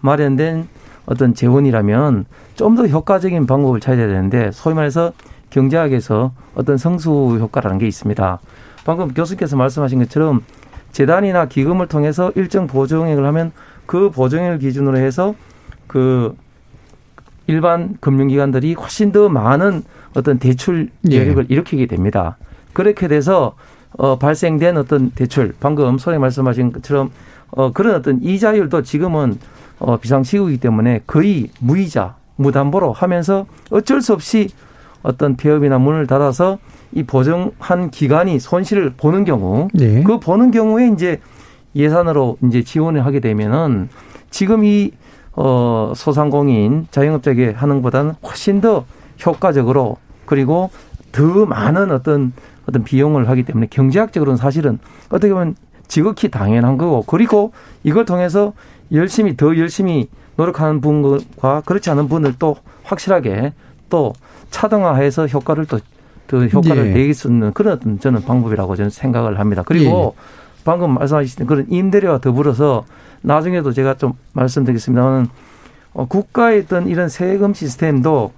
[0.00, 0.68] 마련된
[1.06, 5.12] 어떤 재원이라면 좀 더 효과적인 방법을 찾아야 되는데 소위 말해서
[5.50, 8.38] 경제학에서 어떤 성수 효과라는 게 있습니다.
[8.84, 10.42] 방금 교수께서 말씀하신 것처럼
[10.92, 13.52] 재단이나 기금을 통해서 일정 보증액을 하면
[13.86, 15.34] 그 보증액을 기준으로 해서
[15.86, 16.36] 그
[17.50, 19.82] 일반 금융기관들이 훨씬 더 많은
[20.14, 21.54] 어떤 대출 여력을 예.
[21.54, 22.36] 일으키게 됩니다.
[22.72, 23.54] 그렇게 돼서
[23.92, 27.10] 어 발생된 어떤 대출 방금 소리 말씀하신 것처럼
[27.50, 29.38] 어 그런 어떤 이자율도 지금은
[29.80, 34.48] 어 비상시국이기 때문에 거의 무이자 무담보로 하면서 어쩔 수 없이
[35.02, 36.58] 어떤 폐업이나 문을 닫아서
[36.92, 40.02] 이 보증한 기관이 손실을 보는 경우 네.
[40.02, 41.20] 그 보는 경우에 이제
[41.74, 43.88] 예산으로 이제 지원을 하게 되면은
[44.30, 44.92] 지금 이
[45.32, 48.84] 어, 소상공인 자영업자에게 하는 것보다는 훨씬 더
[49.24, 50.70] 효과적으로 그리고
[51.12, 52.32] 더 많은 어떤
[52.68, 54.78] 어떤 비용을 하기 때문에 경제학적으로는 사실은
[55.08, 55.56] 어떻게 보면
[55.88, 57.52] 지극히 당연한 거고 그리고
[57.82, 58.52] 이걸 통해서
[58.92, 63.52] 열심히 더 열심히 노력하는 분과 그렇지 않은 분을 또 확실하게
[63.88, 64.12] 또
[64.50, 66.90] 차등화해서 효과를 또그 효과를 예.
[66.92, 69.62] 내기 수 있는 그런 어떤 저는 방법이라고 저는 생각을 합니다.
[69.66, 70.39] 그리고 예.
[70.64, 72.84] 방금 말씀하신 그런 임대료와 더불어서
[73.22, 75.28] 나중에도 제가 좀 말씀드리겠습니다만
[75.92, 78.32] 어, 국가의 어떤 이런 세금 시스템도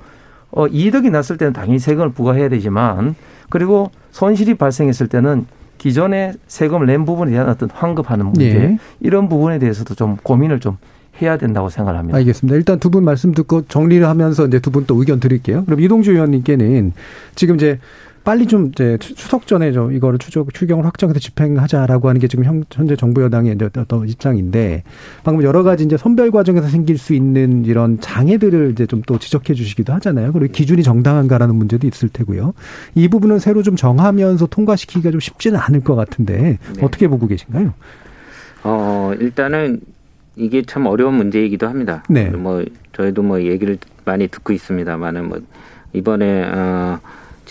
[0.53, 3.15] 어, 이득이 났을 때는 당연히 세금을 부과해야 되지만
[3.49, 5.47] 그리고 손실이 발생했을 때는
[5.79, 8.79] 기존의 세금을 낸 부분에 대한 어떤 환급하는 문제 예.
[9.01, 10.77] 이런 부분에 대해서도 좀 고민을 좀
[11.21, 12.17] 해야 된다고 생각을 합니다.
[12.19, 12.57] 알겠습니다.
[12.57, 15.65] 일단 두 분 말씀 듣고 정리를 하면서 이제 두 분 또 의견 드릴게요.
[15.65, 16.93] 그럼 이동주 의원님께는
[17.35, 17.79] 지금 이제
[18.25, 22.97] 빨리 좀 이제 추석 전에 좀 이거를 추적 추경을 확정해서 집행하자라고 하는 게 지금 현재
[22.97, 24.85] 정부 여당의 어떤 입장인데
[25.25, 29.55] 방금 여러 가지 이제 선별 과정에서 생길 수 있는 이런 장애들을 이제 좀 또 지적해
[29.55, 30.33] 주시기도 하잖아요.
[30.33, 32.55] 그리고 기준이 정당한가라는 문제도 있을 테고요.
[32.95, 36.85] 이 부분은 새로 좀 정하면서 통과시키기가 좀 쉽지는 않을 것 같은데 네.
[36.85, 37.75] 어떻게 보고 계신가요?
[38.65, 39.81] 어 일단은
[40.37, 42.03] 이게 참 어려운 문제이기도 합니다.
[42.09, 42.31] 네.
[42.31, 45.41] 뭐 저희도 뭐 얘기를 많이 듣고 있습니다만은 뭐
[45.93, 47.01] 이번에 어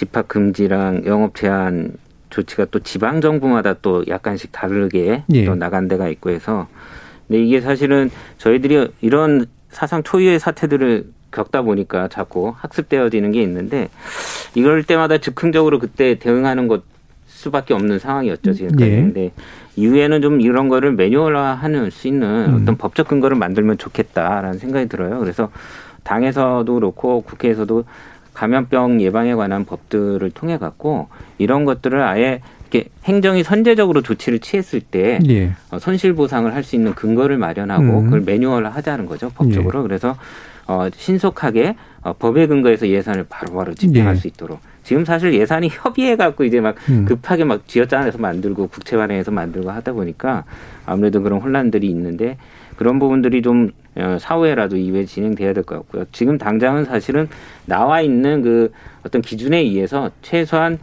[0.01, 1.93] 집합 금지랑 영업 제한
[2.31, 5.45] 조치가 또 지방 정부마다 또 약간씩 다르게 예.
[5.45, 6.67] 또 나간 데가 있고 해서
[7.27, 13.89] 근데 이게 사실은 저희들이 이런 사상 초유의 사태들을 겪다 보니까 자꾸 학습되어지는 게 있는데
[14.55, 16.81] 이럴 때마다 즉흥적으로 그때 대응하는 것
[17.27, 18.91] 수밖에 없는 상황이었죠 지금까지.
[18.91, 18.95] 예.
[18.95, 19.31] 근데
[19.75, 22.59] 이후에는 좀 이런 거를 매뉴얼화할 수 있는 음.
[22.61, 25.19] 어떤 법적 근거를 만들면 좋겠다라는 생각이 들어요.
[25.19, 25.51] 그래서
[26.03, 27.85] 당에서도 그렇고 국회에서도
[28.33, 31.07] 감염병 예방에 관한 법들을 통해 갖고
[31.37, 35.51] 이런 것들을 아예 이렇게 행정이 선제적으로 조치를 취했을 때 예.
[35.71, 38.03] 어, 손실 보상을 할 수 있는 근거를 마련하고 음.
[38.05, 39.83] 그걸 매뉴얼화하자는 거죠 법적으로 예.
[39.83, 40.15] 그래서
[40.67, 44.19] 어, 신속하게 어, 법에 근거해서 예산을 바로바로 집행할 예.
[44.19, 47.05] 수 있도록 지금 사실 예산이 협의해 갖고 이제 막 음.
[47.05, 50.45] 급하게 막 쥐어짜내서 만들고 국채 발행해서 만들고 하다 보니까
[50.85, 52.37] 아무래도 그런 혼란들이 있는데
[52.81, 56.05] 그런 부분들이 좀 어, 사후에라도 이후에 진행돼야 될 것 같고요.
[56.11, 57.29] 지금 당장은 사실은
[57.67, 58.71] 나와 있는 그
[59.05, 60.79] 어떤 기준에 의해서 최소한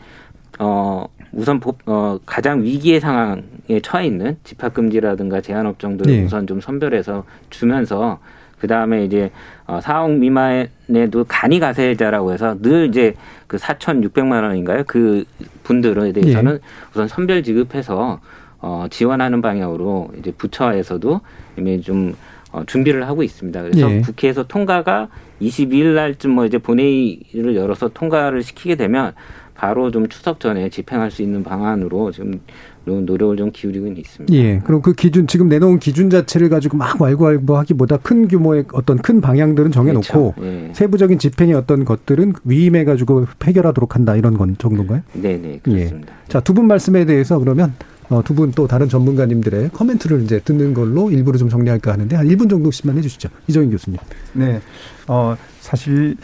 [0.61, 6.25] 어 우선 법, 어, 가장 위기의 상황에 처해 있는 집합금지라든가 제한업 종들을 네.
[6.25, 8.21] 우선 좀 선별해서 주면서
[8.61, 9.33] 그 다음에 이제
[9.67, 13.15] 어 4억 미만에도 간이 가세자라고 해서 늘 이제
[13.49, 14.85] 그 4,600만 원인가요?
[14.87, 15.25] 그
[15.65, 16.59] 분들에 대해서는 예.
[16.93, 18.21] 우선 선별 지급해서
[18.61, 21.21] 어 지원하는 방향으로 이제 부처에서도
[21.57, 22.15] 이미 좀
[22.51, 23.63] 어, 준비를 하고 있습니다.
[23.63, 24.01] 그래서 예.
[24.01, 25.09] 국회에서 통과가
[25.41, 29.13] 22일 날쯤 뭐 이제 본회의를 열어서 통과를 시키게 되면
[29.55, 32.41] 바로 좀 추석 전에 집행할 수 있는 방안으로 지금
[32.85, 34.33] 노력을 좀 기울이고 있습니다.
[34.35, 34.61] 예.
[34.61, 39.73] 그럼 그 기준 지금 내놓은 기준 자체를 가지고 막 왈가왈부하기보다 큰 규모의 어떤 큰 방향들은
[39.73, 40.35] 정해놓고 그렇죠.
[40.43, 40.71] 예.
[40.73, 45.03] 세부적인 집행의 어떤 것들은 위임해 가지고 해결하도록 한다 이런 건 정도인가요?
[45.13, 46.13] 네네 그렇습니다.
[46.13, 46.29] 예.
[46.29, 47.75] 자두 분 말씀에 대해서 그러면
[48.11, 52.27] 어, 두 분 또 다른 전문가님들의 코멘트를 이제 듣는 걸로 일부러 좀 정리할까 하는데 한
[52.27, 53.29] 1분 정도씩만 해주시죠.
[53.47, 53.99] 이정인 교수님.
[54.33, 54.61] 네.
[55.07, 56.17] 어, 사실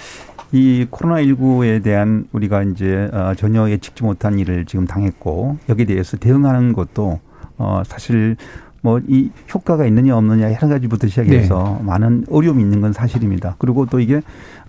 [0.53, 6.72] 이 코로나19에 대한 우리가 이제 어, 전혀 예측지 못한 일을 지금 당했고 여기에 대해서 대응하는
[6.72, 7.20] 것도
[7.59, 8.37] 어, 사실
[8.82, 11.87] 뭐 이 효과가 있느냐 없느냐 여러 가지부터 시작해서 네.
[11.87, 13.57] 많은 어려움이 있는 건 사실입니다.
[13.59, 14.20] 그리고 또 이게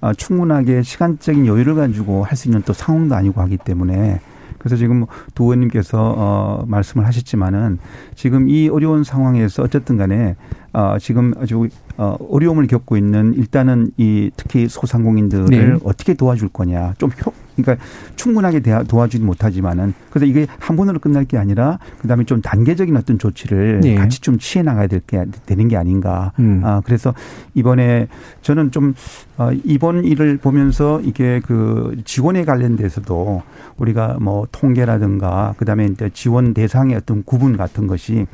[0.01, 4.19] 어, 충분하게 시간적인 여유를 가지고 할 수 있는 또 상황도 아니고 하기 때문에
[4.65, 5.05] 그래서 지금
[5.35, 7.77] 두 의원님께서 어 말씀을 하셨지만은
[8.15, 10.35] 지금 이 어려운 상황에서 어쨌든 간에
[10.73, 15.79] 어 지금 아주 어 어려움을 겪고 있는 일단은 이 특히 소상공인들을 네.
[15.83, 17.83] 어떻게 도와줄 거냐 좀 효, 그러니까
[18.17, 23.79] 충분하게 도와주지 못하지만은 그래서 이게 한 번으로 끝날 게 아니라 그다음에 좀 단계적인 어떤 조치를
[23.81, 23.95] 네.
[23.95, 26.31] 같이 좀 취해 나가야 될 게 되는 게 아닌가.
[26.39, 26.61] 음.
[26.63, 27.13] 아 그래서
[27.53, 28.07] 이번에
[28.41, 28.95] 저는 좀
[29.37, 33.43] 어, 이번 일을 보면서 이게 그 지원에 관련돼서도
[33.77, 38.25] 우리가 뭐 통계라든가 그다음에 이제 지원 대상의 어떤 구분 같은 것이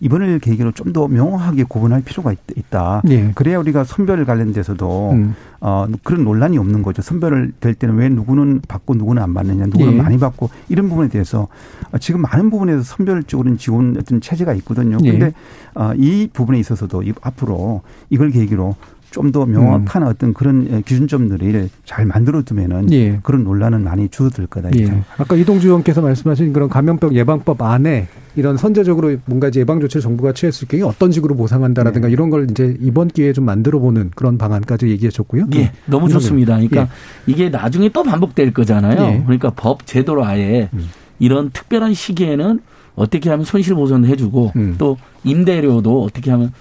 [0.00, 2.38] 이번을 계기로 좀 더 명확하게 구분 구분할 필요가 있,
[2.70, 3.30] 다 예.
[3.34, 5.34] 그래야 우리가 선별 관련돼서도 음.
[5.60, 7.02] 어, 그런 논란이 없는 거죠.
[7.02, 9.96] 선별을 될 때는 왜 누구는 받고 누구는 안 받느냐, 누구는 예.
[10.02, 11.48] 많이 받고 이런 부분에 대해서
[11.92, 14.98] 어, 지금 많은 부분에서 선별적으로는 지원 어떤 체제가 있거든요.
[15.04, 15.12] 예.
[15.12, 15.34] 그런데
[15.74, 18.76] 어, 이 부분에 있어서도 이- 앞으로 이걸 계기로
[19.16, 23.18] 좀 더 명확한 어떤 그런 예, 기준점들을 잘 만들어 두면은 예.
[23.22, 24.68] 그런 논란은 많이 줄어들 거다.
[24.76, 25.02] 예.
[25.16, 30.68] 아까 이동주 의원께서 말씀하신 그런 감염병 예방법 안에 이런 선제적으로 뭔가 예방 조치를 정부가 취했을
[30.68, 35.10] 경우에 어떤 식으로 보상한다라든가 이런 걸 이제 이번 기회에 좀 만들어 보는 그런 방안까지 얘기해
[35.10, 35.46] 줬고요.
[35.54, 36.54] 예, 너무 좋습니다.
[36.54, 36.88] 그러니까 예.
[37.26, 39.00] 이게 나중에 또 반복될 거잖아요.
[39.00, 39.22] 예.
[39.22, 40.90] 그러니까 법 제도로 아예 음.
[41.18, 42.60] 이런 특별한 시기에는
[42.94, 44.74] 어떻게 하면 손실 보전을 해주고 음.
[44.78, 46.52] 또 임대료도 어떻게 하면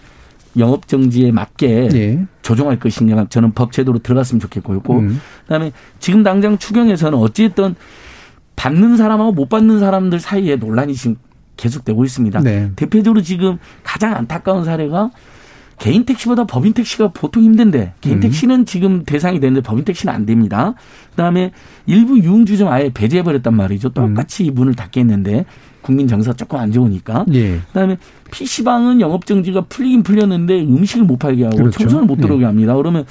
[0.57, 2.25] 영업 정지에 맞게 예.
[2.41, 4.81] 조정할 것이냐 저는 법 제도로 들어갔으면 좋겠고 요.
[4.89, 5.19] 음.
[5.43, 7.75] 그다음에 지금 당장 추경에서는 어찌됐든
[8.55, 11.17] 받는 사람하고 못 받는 사람들 사이에 논란이 지금
[11.57, 12.39] 계속되고 있습니다.
[12.41, 12.71] 네.
[12.75, 15.11] 대표적으로 지금 가장 안타까운 사례가
[15.77, 18.19] 개인 택시보다 법인 택시가 보통 힘든데 개인 음.
[18.21, 20.73] 택시는 지금 대상이 되는데 법인 택시는 안 됩니다.
[21.11, 21.51] 그다음에
[21.85, 23.89] 일부 유흥주 좀 아예 배제해 버렸단 말이죠.
[23.89, 25.45] 똑같이 문을 닫게 했는데
[25.81, 27.25] 국민 정서 조금 안 좋으니까.
[27.33, 27.59] 예.
[27.67, 27.97] 그다음에
[28.31, 31.79] PC방은 영업 정지가 풀리긴 풀렸는데 음식을 못 팔게 하고 그렇죠.
[31.79, 32.21] 청소를 못 예.
[32.23, 32.75] 들어오게 합니다.
[32.75, 33.05] 그러면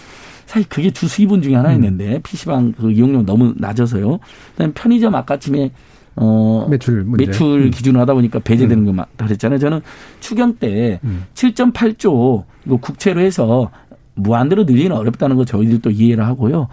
[0.47, 4.19] 사실 그게 주 수입원 중에 하나였는데 PC방 그 이용료 너무 낮아서요.
[4.53, 5.71] 그다음에 편의점 아까쯤에
[6.17, 7.27] 어 매출 문제.
[7.27, 7.71] 매출 음.
[7.71, 9.59] 기준으로 하다 보니까 배제되는 거 맞다 그랬잖아요.
[9.59, 9.81] 저는
[10.21, 11.25] 추경 때 음.
[11.35, 13.71] 7.8조 이거 국채로 해서
[14.15, 16.69] 무한대로 늘리는 어렵다는 거 저희들도 이해를 하고요.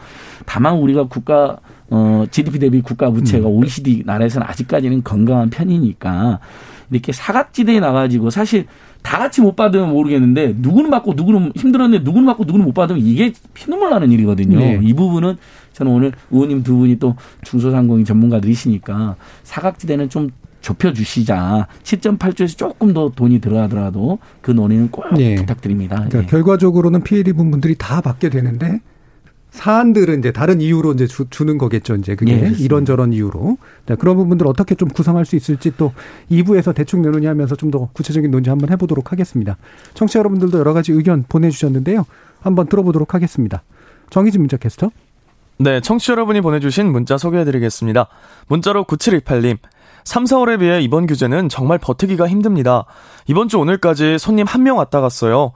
[0.45, 1.57] 다만 우리가 국가
[1.89, 3.55] 어 GDP 대비 국가 부채가 음.
[3.55, 6.39] OECD 나라에서는 아직까지는 건강한 편이니까
[6.91, 8.65] 이렇게 사각지대에 나가지고 사실
[9.01, 13.33] 다 같이 못 받으면 모르겠는데 누구는 받고 누구는 힘들었는데 누구는 받고 누구는 못 받으면 이게
[13.53, 14.59] 피눈물 나는 일이거든요.
[14.59, 14.79] 네.
[14.81, 15.37] 이 부분은
[15.73, 20.29] 저는 오늘 의원님 두 분이 또 중소상공인 전문가들이시니까 사각지대는 좀
[20.61, 21.67] 좁혀 주시자.
[21.83, 25.35] 7.8조에서 조금 더 돈이 들어가더라도 그 논의는 꼭 예.
[25.35, 25.95] 부탁드립니다.
[25.95, 26.25] 그러니까 예.
[26.27, 28.79] 결과적으로는 피해 입은 분들이 다 받게 되는데
[29.51, 31.95] 사안들은 이제 다른 이유로 이제 주, 는 거겠죠.
[31.95, 32.53] 이제 그게 예.
[32.57, 35.91] 이런저런 이유로 자, 그런 부분들 어떻게 좀 구성할 수 있을지 또
[36.31, 39.57] 2부에서 대충 내놓냐 하면서 좀 더 구체적인 논의 한번 해보도록 하겠습니다.
[39.93, 42.05] 청취자 여러분들도 여러 가지 의견 보내주셨는데요.
[42.41, 43.63] 한번 들어보도록 하겠습니다.
[44.09, 44.89] 정희진 문자 캐스터.
[45.57, 48.07] 네, 청취자 여러분이 보내주신 문자 소개해드리겠습니다.
[48.47, 49.57] 문자로 9728님.
[50.03, 52.85] 3, 4월에 비해 이번 규제는 정말 버티기가 힘듭니다.
[53.27, 55.51] 이번 주 오늘까지 손님 한 명 왔다 갔어요.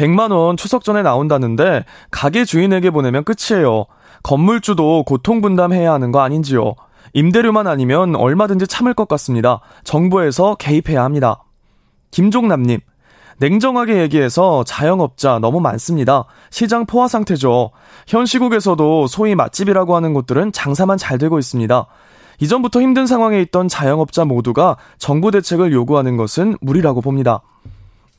[0.00, 3.84] 100만 원 추석 전에 나온다는데 가게 주인에게 보내면 끝이에요.
[4.22, 6.74] 건물주도 고통 분담해야 하는 거 아닌지요.
[7.12, 9.60] 임대료만 아니면 얼마든지 참을 것 같습니다.
[9.84, 11.44] 정부에서 개입해야 합니다.
[12.12, 12.80] 김종남님.
[13.38, 16.24] 냉정하게 얘기해서 자영업자 너무 많습니다.
[16.50, 17.70] 시장 포화 상태죠.
[18.06, 21.86] 현 시국에서도 소위 맛집이라고 하는 곳들은 장사만 잘 되고 있습니다.
[22.40, 27.40] 이전부터 힘든 상황에 있던 자영업자 모두가 정부 대책을 요구하는 것은 무리라고 봅니다.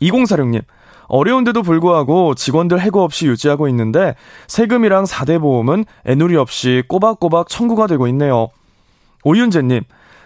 [0.02, 0.64] 2046님,
[1.12, 4.16] 어려운데도 불구하고 직원들 해고 없이 유지하고 있는데
[4.48, 8.48] 세금이랑 4대 보험은 애누리 없이 꼬박꼬박 청구가 되고 있네요.
[9.26, 9.82] 오윤재님,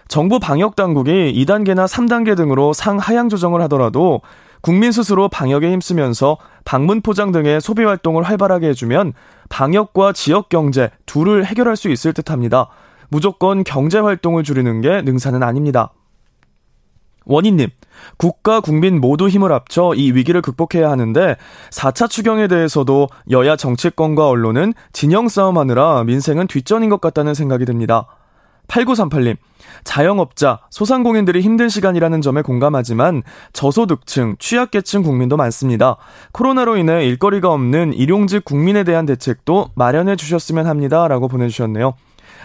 [0.06, 4.20] 정부 방역 당국이 2단계나 3단계 등으로 상하향 조정을 하더라도
[4.60, 9.12] 국민 스스로 방역에 힘쓰면서 방문 포장 등의 소비 활동을 활발하게 해주면
[9.48, 12.68] 방역과 지역 경제 둘을 해결할 수 있을 듯합니다.
[13.08, 15.90] 무조건 경제 활동을 줄이는 게 능사는 아닙니다.
[17.26, 17.68] 원희님,
[18.16, 21.36] 국가 국민 모두 힘을 합쳐 이 위기를 극복해야 하는데
[21.70, 28.06] 4차 추경에 대해서도 여야 정치권과 언론은 진영 싸움하느라 민생은 뒷전인 것 같다는 생각이 듭니다.
[28.68, 29.36] 8938님,
[29.84, 33.22] 자영업자, 소상공인들이 힘든 시간이라는 점에 공감하지만
[33.52, 35.96] 저소득층, 취약계층 국민도 많습니다.
[36.32, 41.06] 코로나로 인해 일거리가 없는 일용직 국민에 대한 대책도 마련해 주셨으면 합니다.
[41.06, 41.94] 라고 보내주셨네요.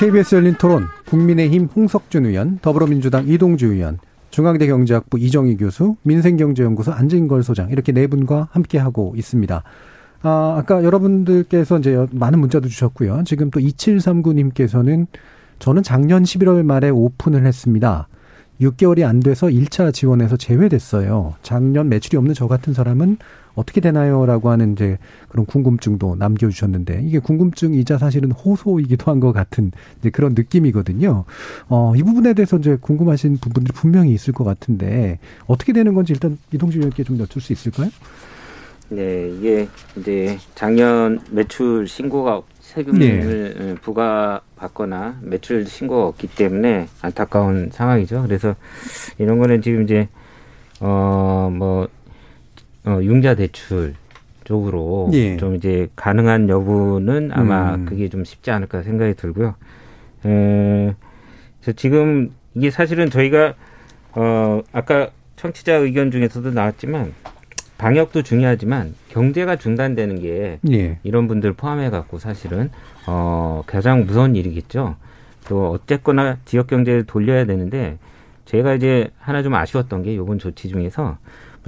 [0.00, 3.98] KBS 열린 토론, 국민의힘 홍석준 의원, 더불어민주당 이동주 의원,
[4.30, 9.62] 중앙대 경제학부 이정희 교수, 민생경제연구소 안진걸 소장 이렇게 네 분과 함께 하고 있습니다.
[10.22, 13.24] 아, 아까 여러분들께서 이제 많은 문자도 주셨고요.
[13.26, 15.06] 지금 또 2739님께서는
[15.58, 18.08] 저는 작년 11월 말에 오픈을 했습니다.
[18.62, 21.34] 6개월이 안 돼서 1차 지원에서 제외됐어요.
[21.42, 23.18] 작년 매출이 없는 저 같은 사람은
[23.54, 24.24] 어떻게 되나요?
[24.26, 24.98] 라고 하는 이제
[25.28, 31.24] 그런 궁금증도 남겨주셨는데 이게 궁금증이자 사실은 호소이기도 한 것 같은 이제 그런 느낌이거든요.
[31.68, 36.38] 어, 이 부분에 대해서 이제 궁금하신 부분들이 분명히 있을 것 같은데 어떻게 되는 건지 일단
[36.52, 37.90] 이동준 의원께 좀 여쭐 수 있을까요?
[38.88, 43.74] 네, 이게 이제 작년 매출 신고가 세금을 네.
[43.82, 48.22] 부과받거나 매출 신고가 없기 때문에 안타까운 상황이죠.
[48.22, 48.54] 그래서
[49.18, 50.08] 이런 거는 지금 이제
[50.80, 51.88] 어 뭐
[52.84, 53.94] 어, 융자 대출
[54.44, 55.36] 쪽으로 예.
[55.36, 57.84] 좀 이제 가능한 여부는 아마 음.
[57.84, 59.54] 그게 좀 쉽지 않을까 생각이 들고요.
[60.24, 60.94] 에,
[61.60, 63.54] 그래서 지금 이게 사실은 저희가
[64.12, 67.14] 어 아까 청취자 의견 중에서도 나왔지만
[67.78, 70.98] 방역도 중요하지만 경제가 중단되는 게 예.
[71.02, 72.70] 이런 분들 포함해 갖고 사실은
[73.06, 74.96] 어 가장 무서운 일이겠죠.
[75.48, 77.98] 또 어쨌거나 지역 경제를 돌려야 되는데
[78.44, 81.18] 제가 이제 하나 좀 아쉬웠던 게 요번 조치 중에서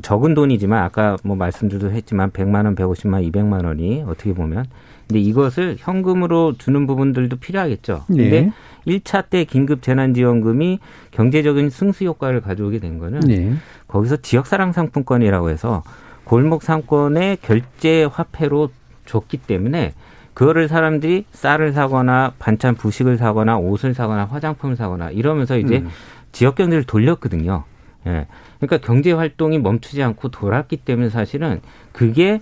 [0.03, 4.67] 적은 돈이지만 아까 뭐 말씀도 했지만 100만 원, 150만, 200만 원이 어떻게 보면
[5.09, 8.05] 근데 이것을 현금으로 주는 부분들도 필요하겠죠.
[8.09, 8.17] 네.
[8.17, 8.53] 근데
[8.87, 10.79] 1차 때 긴급 재난 지원금이
[11.11, 13.55] 경제적인 승수 효과를 가져오게 된 거는 네.
[13.89, 15.83] 거기서 지역 사랑 상품권이라고 해서
[16.25, 18.71] 골목 상권의 결제 화폐로
[19.05, 19.95] 줬기 때문에
[20.35, 25.91] 그거를 사람들이 쌀을 사거나 반찬 부식을 사거나 옷을 사거나 화장품을 사거나 이러면서 이제 음.
[26.33, 27.65] 지역 경제를 돌렸거든요.
[28.07, 28.27] 예.
[28.67, 31.61] 그러니까 경제 활동이 멈추지 않고 돌았기 때문에 사실은
[31.91, 32.41] 그게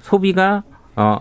[0.00, 0.64] 소비가
[0.96, 1.20] 어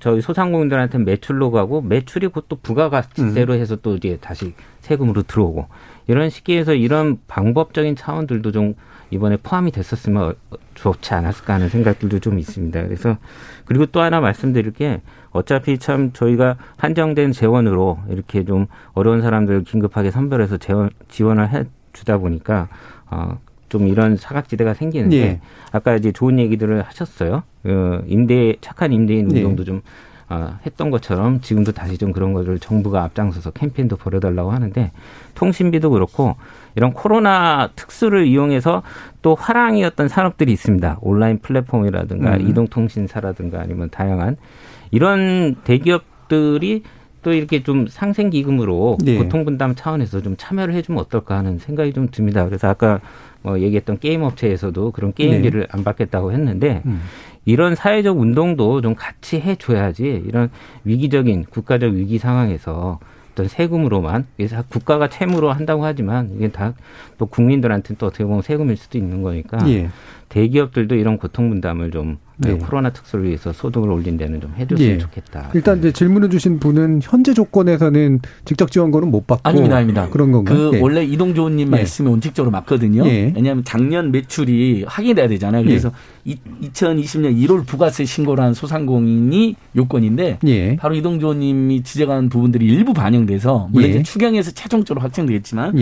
[0.00, 3.60] 저희 소상공인들한테 매출로 가고 매출이 곧 또 부가가치세로 음.
[3.60, 5.66] 해서 또 이제 다시 세금으로 들어오고
[6.08, 8.74] 이런 시기에서 이런 방법적인 차원들도 좀
[9.10, 10.34] 이번에 포함이 됐었으면
[10.74, 12.82] 좋지 않았을까 하는 생각들도 좀 있습니다.
[12.82, 13.16] 그래서
[13.66, 20.10] 그리고 또 하나 말씀드릴 게 어차피 참 저희가 한정된 재원으로 이렇게 좀 어려운 사람들 긴급하게
[20.10, 22.68] 선별해서 재원 지원을 해 주다 보니까
[23.10, 23.38] 어,
[23.68, 25.40] 좀 이런 사각지대가 생기는데 예.
[25.72, 27.42] 아까 이제 좋은 얘기들을 하셨어요.
[27.64, 29.38] 어, 임대 착한 임대인 예.
[29.38, 29.66] 운동도 예.
[29.66, 29.82] 좀
[30.28, 34.90] 어, 했던 것처럼 지금도 다시 좀 그런 거를 정부가 앞장서서 캠페인도 벌여달라고 하는데
[35.34, 36.34] 통신비도 그렇고
[36.74, 38.82] 이런 코로나 특수를 이용해서
[39.22, 40.98] 또 화랑이었던 산업들이 있습니다.
[41.00, 42.48] 온라인 플랫폼이라든가 음.
[42.48, 44.36] 이동통신사라든가 아니면 다양한
[44.90, 46.82] 이런 대기업들이
[47.22, 49.18] 또 이렇게 좀 상생 기금으로 네.
[49.18, 52.44] 고통 분담 차원에서 좀 참여를 해주면 어떨까 하는 생각이 좀 듭니다.
[52.44, 53.00] 그래서 아까
[53.46, 55.66] 뭐 얘기했던 게임 업체에서도 그런 게임비를 네.
[55.70, 57.00] 안 받겠다고 했는데 음.
[57.44, 60.50] 이런 사회적 운동도 좀 같이 해줘야지 이런
[60.82, 62.98] 위기적인 국가적 위기 상황에서
[63.32, 64.26] 어떤 세금으로만
[64.68, 66.74] 국가가 채무로 한다고 하지만 이게 다
[67.18, 69.88] 또 국민들한테 또 어떻게 보면 세금일 수도 있는 거니까 예.
[70.28, 72.54] 대기업들도 이런 고통 분담을 좀 네.
[72.54, 74.98] 코로나 특수를 위해서 소득을 올린 데는 좀 해줬으면 예.
[74.98, 75.50] 좋겠다.
[75.54, 80.08] 일단 이제 질문을 주신 분은 현재 조건에서는 직접 지원권은 못 받고 아닙니다, 아닙니다.
[80.10, 80.70] 그런 건가요?
[80.70, 80.80] 그 예.
[80.80, 81.70] 원래 이동조원님 예.
[81.70, 83.06] 말씀이 원칙적으로 맞거든요.
[83.06, 83.32] 예.
[83.34, 85.64] 왜냐하면 작년 매출이 확인돼야 되잖아요.
[85.64, 85.90] 그래서
[86.24, 90.76] 이, 2020년 1월 부가세 신고를 한 소상공인이 요건인데 예.
[90.76, 95.78] 바로 이동조원님이 지적한 부분들이 일부 반영돼서 물론 이제 추경에서 최종적으로 확정되겠지만.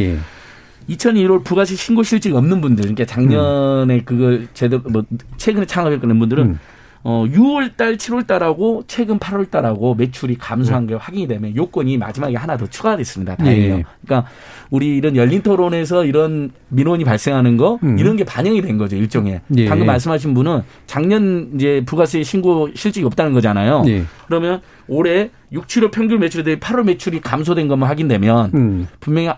[0.88, 4.02] 2001월 부가세 신고 실직이 없는 분들, 그러니까 작년에 음.
[4.04, 5.04] 그걸 제대로 뭐
[5.36, 6.58] 최근에 창업했던 분들은 음.
[7.06, 10.86] 어 6월 달, 7월 달하고 최근 8월 달하고 매출이 감소한 음.
[10.86, 13.36] 게 확인이 되면 요건이 마지막에 하나 더 추가됐습니다.
[13.36, 13.74] 다행이에요.
[13.74, 13.84] 예.
[14.06, 14.30] 그러니까
[14.70, 17.98] 우리 이런 열린 토론에서 이런 민원이 발생하는 거 음.
[17.98, 19.42] 이런 게 반영이 된 거죠, 일종의.
[19.58, 19.66] 예.
[19.66, 23.84] 방금 말씀하신 분은 작년 이제 부가세 신고 실직이 없다는 거잖아요.
[23.86, 24.04] 예.
[24.26, 28.88] 그러면 올해 6, 7월 평균 매출에 대해 8월 매출이 감소된 것만 확인되면 음.
[29.00, 29.28] 분명히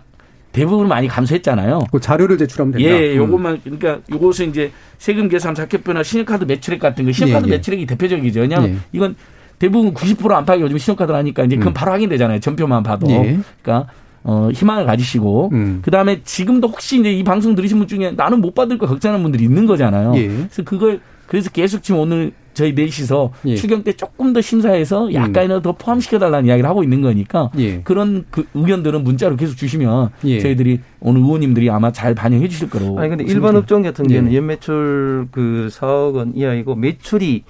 [0.56, 1.80] 대부분 많이 감소했잖아요.
[1.92, 2.88] 그 자료를 제출하면 된다.
[2.88, 3.16] 예, 음.
[3.16, 7.56] 요것만 그러니까 요것은 이제 세금 계산 자켓표나 신용카드 매출액 같은 거 신용카드 예, 예.
[7.56, 8.40] 매출액이 대표적이죠.
[8.40, 8.76] 왜냐하면 예.
[8.92, 9.14] 이건
[9.58, 11.74] 대부분 90% 안팎이 요즘 신용카드를 하니까 이제 그건 음.
[11.74, 12.40] 바로 확인되잖아요.
[12.40, 13.10] 전표만 봐도.
[13.10, 13.38] 예.
[13.62, 13.92] 그러니까
[14.28, 15.78] 어, 희망을 가지시고, 음.
[15.82, 19.22] 그 다음에 지금도 혹시 이제 이 방송 들으신 분 중에 나는 못 받을 거 걱정하는
[19.22, 20.14] 분들이 있는 거잖아요.
[20.16, 20.26] 예.
[20.26, 23.54] 그래서 그걸, 그래서 계속 지금 오늘 저희 넷이서 예.
[23.54, 25.62] 추경 때 조금 더 심사해서 약간이라도 음.
[25.62, 27.82] 더 포함시켜달라는 이야기를 하고 있는 거니까 예.
[27.82, 30.40] 그런 그 의견들은 문자로 계속 주시면 예.
[30.40, 32.98] 저희들이 오늘 의원님들이 아마 잘 반영해 주실 거로.
[32.98, 34.36] 아니 근데 일반 업종 같은 경우는 예.
[34.38, 37.44] 연매출 그 4억 원 이하이고 매출이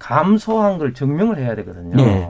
[0.00, 2.02] 감소한 걸 증명을 해야 되거든요.
[2.02, 2.28] 예.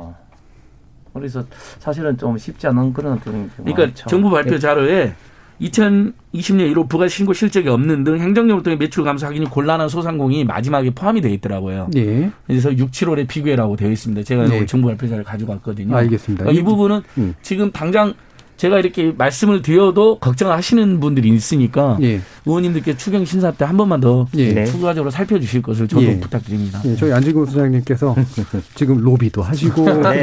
[1.14, 1.42] 그래서
[1.78, 4.06] 사실은 좀 쉽지 않은 그런 어떤 그러니까 많죠.
[4.06, 4.58] 정부 발표 예.
[4.58, 5.14] 자료에
[5.60, 10.90] 2020년 1호 부가 신고 실적이 없는 등 행정력을 통해 매출 감소 확인이 곤란한 소상공인이 마지막에
[10.90, 11.88] 포함이 되어 있더라고요.
[11.92, 12.30] 네.
[12.46, 14.22] 그래서 6, 7월에 비교해라고 되어 있습니다.
[14.22, 14.66] 제가 네.
[14.66, 15.96] 정부 발표자를 가지고 왔거든요.
[15.96, 16.44] 알겠습니다.
[16.44, 17.34] 그러니까 이 부분은 음.
[17.42, 18.14] 지금 당장
[18.58, 22.20] 제가 이렇게 말씀을 드려도 걱정하시는 분들이 있으니까 예.
[22.44, 24.64] 의원님들께 추경 심사 때 한 번만 더 예.
[24.64, 26.18] 추가적으로 살펴주실 것을 저도 예.
[26.20, 26.80] 부탁드립니다.
[26.86, 28.14] 예, 저희 안진구 소장님께서
[28.74, 30.22] 지금 로비도 하시고 네.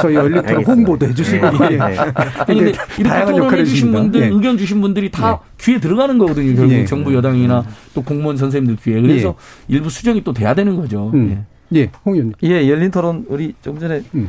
[0.00, 0.72] 저희 열리토론 알겠습니다.
[0.72, 1.68] 홍보도 해주시고 네.
[1.72, 1.78] 예.
[1.80, 4.00] 아니, 근데 굉장히 이렇게 다양한 역할을 토론해 주신 해주십니다.
[4.02, 4.26] 분들, 예.
[4.26, 6.54] 의견 주신 분들이 다 귀에 들어가는 거거든요.
[6.54, 6.84] 결국 예.
[6.84, 7.64] 정부 여당이나
[7.94, 9.00] 또 공무원 선생님들 귀에.
[9.00, 9.34] 그래서
[9.68, 11.10] 일부 수정이 또 돼야 되는 거죠.
[11.14, 11.44] 음.
[11.74, 12.34] 예, 홍 의원님.
[12.44, 14.28] 예, 열린 토론 우리 조금 전에 음.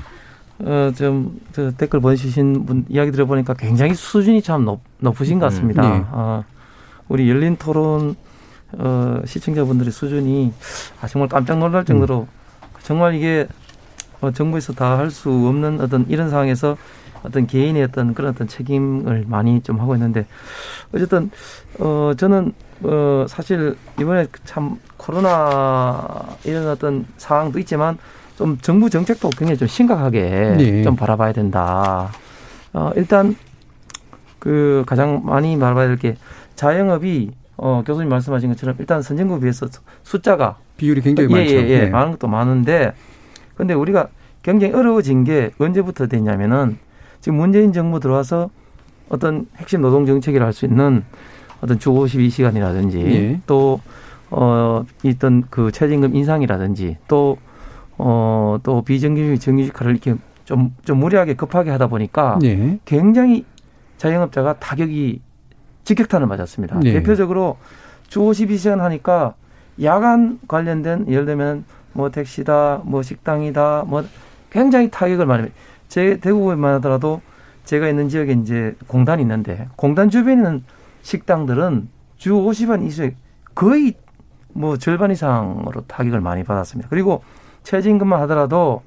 [0.60, 5.82] 어, 좀, 저 댓글 보내주신 분 이야기 들어보니까 굉장히 수준이 참 높, 높으신 것 같습니다.
[5.86, 6.06] 음, 예.
[6.12, 6.44] 어,
[7.10, 8.16] 우리 열린 토론,
[8.74, 10.54] 어, 시청자분들의 수준이
[11.02, 12.28] 아, 정말 깜짝 놀랄 정도로
[12.84, 13.48] 정말 이게
[14.22, 16.78] 어, 정부에서 다 할 수 없는 어떤 이런 상황에서
[17.24, 20.26] 어떤 개인의 어떤 그런 어떤 책임을 많이 좀 하고 있는데
[20.94, 21.32] 어쨌든
[21.80, 22.54] 어 저는
[22.84, 27.98] 어 사실 이번에 참 코로나 이런 어떤 상황도 있지만
[28.38, 30.84] 좀 정부 정책도 굉장히 좀 심각하게 네.
[30.84, 32.12] 좀 바라봐야 된다.
[32.74, 33.36] 어 일단
[34.40, 36.16] 그 가장 많이 바라봐야 될 게
[36.56, 39.68] 자영업이 어 교수님 말씀하신 것처럼 일단 선진국에 비해서
[40.04, 41.54] 숫자가 비율이 굉장히 예, 많죠.
[41.56, 41.80] 예, 예.
[41.86, 41.90] 네.
[41.90, 42.94] 많은 것도 많은데
[43.56, 44.10] 근데 우리가
[44.44, 46.78] 굉장히 어려워진 게 언제부터 됐냐면은
[47.22, 48.50] 지금 문재인 정부 들어와서
[49.10, 51.04] 어떤 핵심 노동 정책이라 할 수 있는
[51.62, 53.40] 어떤 주 52시간이라든지 예.
[53.48, 53.80] 또
[54.30, 57.38] 어, 있던 그 최저임금 인상이라든지 또
[57.98, 62.80] 어, 또 비정규직 정규직화를 이렇게 좀, 좀 무리하게 급하게 하다 보니까 예.
[62.86, 63.46] 굉장히
[63.98, 65.22] 자영업자가 타격이
[65.84, 66.80] 직격탄을 맞았습니다.
[66.80, 66.94] 네.
[66.94, 67.58] 대표적으로
[68.08, 69.36] 주 52시간 하니까
[69.84, 74.04] 야간 관련된 예를 들면 뭐 택시다, 뭐 식당이다, 뭐
[74.50, 75.50] 굉장히 타격을 많이.
[75.88, 77.22] 제 대구에만 하더라도
[77.64, 80.64] 제가 있는 지역에 이제 공단이 있는데 공단 주변에 있는
[81.02, 83.16] 식당들은 주 50원 이수에
[83.54, 83.94] 거의
[84.54, 86.90] 뭐 절반 이상으로 타격을 많이 받았습니다.
[86.90, 87.24] 그리고
[87.66, 88.82] 최저임금만 하더라도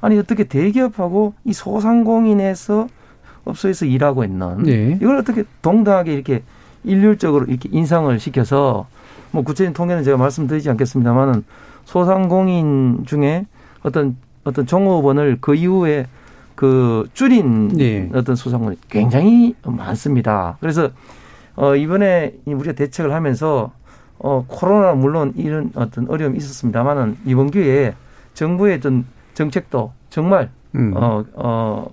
[0.00, 2.88] 아니 어떻게 대기업하고 이 소상공인에서
[3.44, 4.98] 업소에서 일하고 있는 네.
[5.00, 6.42] 이걸 어떻게 동등하게 이렇게
[6.84, 8.86] 일률적으로 이렇게 인상을 시켜서
[9.30, 11.44] 뭐 구체적인 통계는 제가 말씀드리지 않겠습니다만은
[11.84, 13.46] 소상공인 중에
[13.82, 16.06] 어떤 어떤 종업원을 그 이후에
[16.54, 18.10] 그 줄인 네.
[18.14, 20.56] 어떤 소상공인 굉장히 많습니다.
[20.60, 20.90] 그래서
[21.54, 23.72] 어 이번에 이 우리가 대책을 하면서
[24.18, 27.94] 어 코로나 물론 이런 어떤 어려움이 있었습니다만은 이번 기회에
[28.34, 29.04] 정부의 어떤
[29.34, 30.92] 정책도 정말 음.
[30.96, 31.90] 어, 어,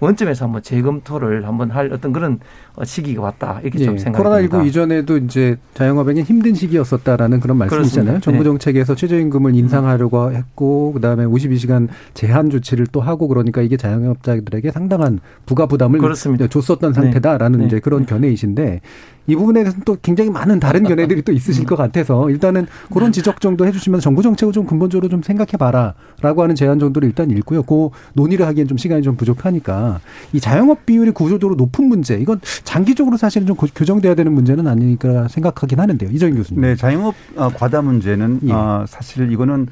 [0.00, 2.40] 원점에서 한번 재검토를 한번 할 어떤 그런
[2.74, 3.60] 어, 시기가 왔다.
[3.62, 4.68] 이렇게 좀 예, 생각이 코로나 19 듭니다.
[4.68, 8.04] 이전에도 이제 자영업에게 힘든 시기였었다라는 그런 말씀이잖아요.
[8.04, 8.20] 그렇습니다.
[8.24, 8.44] 정부 네.
[8.44, 15.66] 정책에서 최저임금을 인상하려고 했고 그다음에 52시간 제한 조치를 또 하고 그러니까 이게 자영업자들에게 상당한 부가
[15.66, 16.46] 부담을 그렇습니다.
[16.46, 17.00] 줬었던 네.
[17.00, 17.66] 상태다라는 네.
[17.66, 18.80] 이제 그런 견해이신데
[19.26, 23.40] 이 부분에 대해서는 또 굉장히 많은 다른 견해들이 또 있으실 것 같아서 일단은 그런 지적
[23.40, 27.62] 정도 해주시면 정부 정책을 좀 근본적으로 좀 생각해봐라라고 하는 제안 정도를 일단 읽고요.
[27.62, 30.00] 그 논의를 하기엔 좀 시간이 좀 부족하니까
[30.32, 35.28] 이 자영업 비율이 구조적으로 높은 문제 이건 장기적으로 사실은 좀 고- 교정돼야 되는 문제는 아니니까
[35.28, 36.10] 생각하긴 하는데요.
[36.10, 36.60] 이정인 교수님.
[36.62, 38.52] 네, 자영업 어, 과다 문제는 예.
[38.52, 39.68] 어, 사실 이거는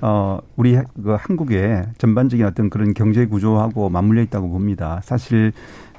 [0.00, 5.00] 어, 우리 그 한국의 전반적인 어떤 그런 경제 구조하고 맞물려 있다고 봅니다.
[5.04, 5.52] 사실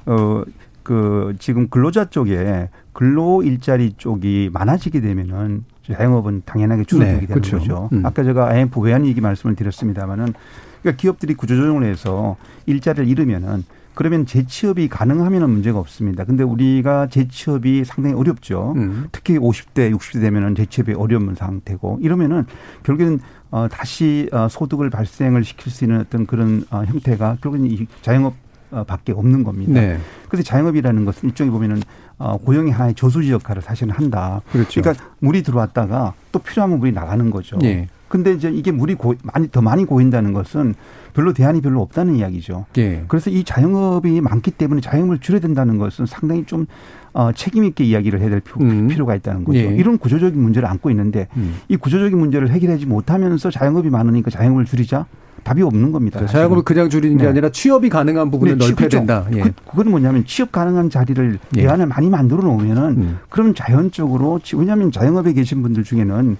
[0.06, 0.42] 어,
[0.88, 7.58] 그 지금 근로자 쪽에 근로 일자리 쪽이 많아지게 되면은 자영업은 당연하게 줄어들게 네, 되는 그렇죠.
[7.58, 7.90] 거죠.
[7.92, 8.06] 음.
[8.06, 10.32] 아까 제가 IMF 외환 위기 말씀을 드렸습니다마는
[10.80, 16.24] 그러니까 기업들이 구조조정을 해서 일자리를 잃으면은 그러면 재취업이 가능하면은 문제가 없습니다.
[16.24, 18.72] 근데 우리가 재취업이 상당히 어렵죠.
[18.76, 19.08] 음.
[19.12, 22.46] 특히 50대, 60대 되면은 재취업이 어려운 상태고 이러면은
[22.82, 23.20] 결국엔
[23.50, 28.32] 어 다시 어 소득을 발생을 시킬 수 있는 어떤 그런 어 형태가 결국엔 이 자영업
[28.32, 28.47] 어,
[28.86, 29.72] 밖에 없는 겁니다.
[29.72, 29.98] 네.
[30.28, 31.82] 그래서 자영업이라는 것은 일종의 보면은
[32.18, 34.42] 어, 고용의 하나의 저수지 역할을 사실은 한다.
[34.52, 34.80] 그렇죠.
[34.80, 37.58] 러니까 물이 들어왔다가 또 필요하면 물이 나가는 거죠.
[37.62, 37.88] 예.
[38.08, 40.74] 근데 이제 이게 물이 고, 많이 더 많이 고인다는 것은
[41.12, 42.66] 별로 대안이 별로 없다는 이야기죠.
[42.78, 43.04] 예.
[43.06, 46.66] 그래서 이 자영업이 많기 때문에 자영업을 줄여야 된다는 것은 상당히 좀
[47.12, 48.88] 어, 책임 있게 이야기를 해야 될 필요, 음.
[48.88, 49.58] 필요가 있다는 거죠.
[49.58, 49.64] 예.
[49.64, 51.56] 이런 구조적인 문제를 안고 있는데 음.
[51.68, 55.06] 이 구조적인 문제를 해결하지 못하면서 자영업이 많으니까 자영업을 줄이자
[55.44, 56.20] 답이 없는 겁니다.
[56.20, 56.40] 사실은.
[56.40, 57.30] 자영업을 그냥 줄이는 게 네.
[57.30, 58.88] 아니라 취업이 가능한 부분을 네, 넓혀야.
[58.88, 59.26] 된다.
[59.34, 59.40] 예.
[59.42, 61.60] 그, 그건 뭐냐면 취업 가능한 자리를 예.
[61.62, 63.18] 대안을 많이 만들어 놓으면은 음.
[63.28, 66.36] 그럼 자연적으로 지- 왜냐하면 자영업에 계신 분들 중에는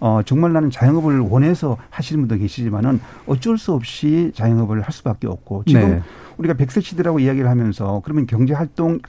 [0.00, 5.64] 어 정말 나는 자영업을 원해서 하시는 분도 계시지만은 어쩔 수 없이 자영업을 할 수밖에 없고
[5.66, 6.02] 지금 네.
[6.36, 9.00] 우리가 백세 시대라고 이야기를 하면서 그러면 경제 활동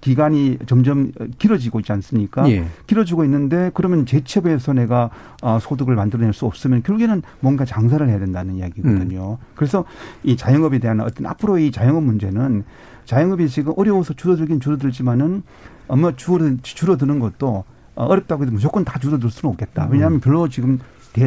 [0.00, 2.48] 기간이 점점 길어지고 있지 않습니까?
[2.50, 2.66] 예.
[2.86, 5.10] 길어지고 있는데 그러면 재취업에서 내가
[5.42, 9.38] 어, 소득을 만들어낼 수 없으면 결국에는 뭔가 장사를 해야 된다는 이야기거든요.
[9.54, 9.84] 그래서
[10.22, 12.64] 이 자영업에 대한 어떤 앞으로 이 자영업 문제는
[13.04, 15.42] 자영업이 지금 어려워서 줄어들긴 줄어들지만은
[15.88, 19.88] 아마 줄어, 줄어드는 것도 어, 어렵다고 해도 무조건 다 줄어들 수는 없겠다.
[19.90, 20.78] 왜냐하면 별로 지금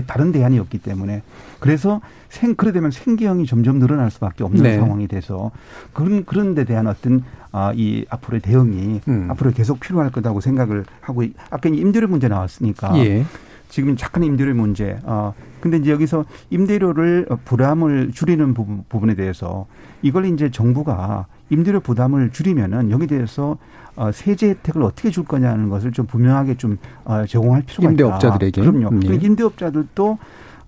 [0.08, 1.22] 다른 대안이 없기 때문에
[1.60, 4.78] 그래서 생 그래 되면 생계형이 점점 늘어날 수밖에 없는 네.
[4.78, 5.52] 상황이 돼서
[5.94, 9.28] 그런 그런 데 대한 어떤 아, 이 앞으로의 대응이 음.
[9.30, 13.26] 앞으로 계속 필요할 거다고 생각을 하고 있- 아까 이 임대료 문제 나왔으니까 예.
[13.68, 14.98] 지금 잠깐 임대료 문제.
[15.04, 19.66] 어 근데 이제 여기서 임대료를 어, 부담을 줄이는 부분, 부분에 대해서
[20.02, 23.58] 이걸 이제 정부가 임대료 부담을 줄이면은 여기 대해서
[23.91, 27.92] 어, 세제 혜택을 어떻게 줄 거냐는 것을 좀 분명하게 좀 어, 제공할 필요가 있다.
[27.92, 28.62] 임대업자들에게.
[28.62, 28.90] 그럼요.
[28.90, 29.08] 음, 예.
[29.08, 30.18] 그 임대업자들도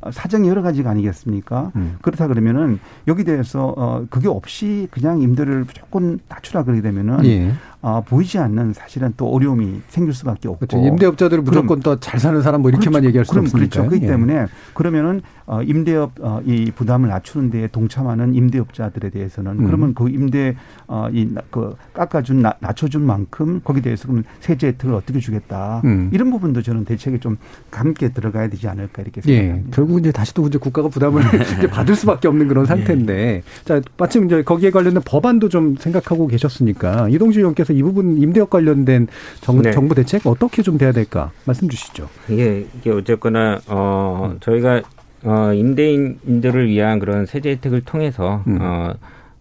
[0.02, 1.72] 어, 사정이 여러 가지가 아니겠습니까?
[1.76, 1.96] 음.
[2.02, 7.54] 그렇다 그러면은 여기 대해서 어 그게 없이 그냥 임대료를 무조건 낮추라 그러게 되면은 예.
[7.86, 10.78] 어 보이지 않는 사실은 또 어려움이 생길 수밖에 없고 그렇죠.
[10.88, 13.08] 임대업자들은 무조건 또잘 사는 사람 뭐 이렇게만 그렇죠.
[13.10, 13.70] 얘기할 수 그럼 없으니까.
[13.70, 13.90] 그렇죠.
[13.90, 19.66] 그렇기 때문에 그러면은 어 임대업 어 이 부담을 낮추는 데 동참하는 임대업자들에 대해서는 음.
[19.66, 20.56] 그러면 그 임대
[20.88, 26.10] 어 이그 깎아준 나- 낮춰준 만큼 거기에 대해서 그러면 세제 혜택을 어떻게 주겠다 음.
[26.14, 27.38] 이런 부분도 저는 대책에 좀
[27.72, 29.76] 함께 들어가야 되지 않을까 이렇게 예, 생각합니다.
[29.76, 31.22] 결국 이제 다시 또 이제 국가가 부담을
[31.58, 37.10] 이제 받을 수밖에 없는 그런 상태인데, 자 마침 이제 거기에 관련된 법안도 좀 생각하고 계셨으니까
[37.10, 39.08] 이동주 의원께서 이 부분 임대업 관련된
[39.42, 39.72] 정, 네.
[39.72, 42.08] 정부 대책 어떻게 좀 돼야 될까 말씀 주시죠.
[42.30, 44.82] 이게, 이게 어쨌거나 어 저희가
[45.24, 48.60] 어 임대인들을 위한 그런 세제 혜택을 통해서 음.
[48.62, 48.94] 어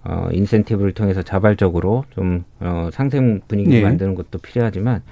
[0.04, 3.82] 어, 인센티브를 통해서 자발적으로 좀, 어, 상생 분위기 예.
[3.82, 5.02] 만드는 것도 필요하지만,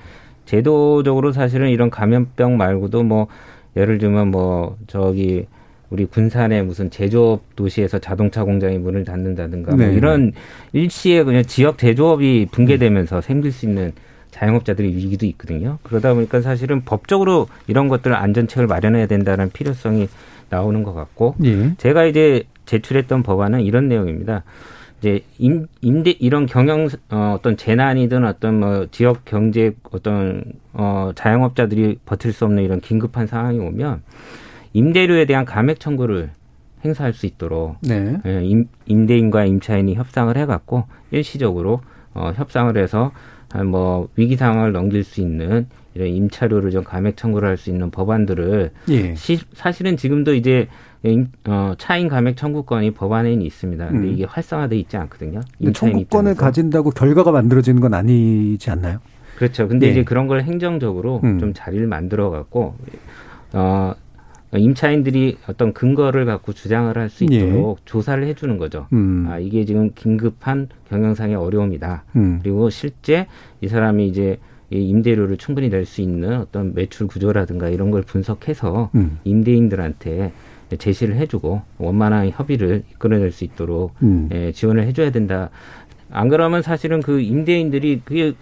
[0.46, 3.28] 제도적으로 사실은 이런 감염병 말고도 뭐,
[3.76, 5.46] 예를 들면 뭐, 저기,
[5.90, 9.86] 우리 군산의 무슨 제조업 도시에서 자동차 공장이 문을 닫는다든가, 네.
[9.86, 10.32] 뭐 이런
[10.72, 13.92] 일시에 그냥 지역 제조업이 붕괴되면서 생길 수 있는
[14.30, 15.78] 자영업자들의 위기도 있거든요.
[15.82, 20.08] 그러다 보니까 사실은 법적으로 이런 것들 안전책을 마련해야 된다는 필요성이
[20.48, 21.74] 나오는 것 같고, 예.
[21.76, 24.44] 제가 이제 제출했던 법안은 이런 내용입니다.
[25.00, 31.98] 이제 임, 임대 이런 경영 어, 어떤 재난이든 어떤 뭐 지역 경제 어떤 어 자영업자들이
[32.04, 34.02] 버틸 수 없는 이런 긴급한 상황이 오면
[34.72, 36.30] 임대료에 대한 감액 청구를
[36.84, 38.18] 행사할 수 있도록 네.
[38.26, 41.80] 예, 임, 임대인과 임차인이 협상을 해갖고 일시적으로
[42.14, 43.12] 어, 협상을 해서
[43.50, 48.70] 한뭐 위기 상황을 넘길 수 있는 이런 임차료를 좀 감액 청구를 할 수 있는 법안들을
[48.90, 49.14] 예.
[49.16, 50.68] 시, 사실은 지금도 이제
[51.02, 53.88] 임, 어, 차인 감액 청구권이 법안에 있습니다.
[53.88, 54.12] 근데 음.
[54.12, 55.40] 이게 활성화돼 있지 않거든요.
[55.72, 56.40] 청구권을 입장에서.
[56.40, 58.98] 가진다고 결과가 만들어지는 건 아니지 않나요?
[59.36, 59.66] 그렇죠.
[59.66, 59.90] 근데 예.
[59.90, 61.38] 이제 그런 걸 행정적으로 음.
[61.38, 62.76] 좀 자리를 만들어 갖고
[63.52, 63.94] 어
[64.58, 67.36] 임차인들이 어떤 근거를 갖고 주장을 할수 예.
[67.36, 68.86] 있도록 조사를 해주는 거죠.
[68.92, 69.26] 음.
[69.28, 72.04] 아 이게 지금 긴급한 경영상의 어려움이다.
[72.16, 72.40] 음.
[72.42, 73.26] 그리고 실제
[73.60, 74.38] 이 사람이 이제
[74.70, 79.18] 이 임대료를 충분히 낼 수 있는 어떤 매출 구조라든가 이런 걸 분석해서 음.
[79.24, 80.32] 임대인들한테
[80.78, 84.28] 제시를 해주고 원만한 협의를 이끌어낼 수 있도록 음.
[84.32, 85.50] 예, 지원을 해줘야 된다.
[86.12, 88.32] 안 그러면 사실은 그 임대인들이 그게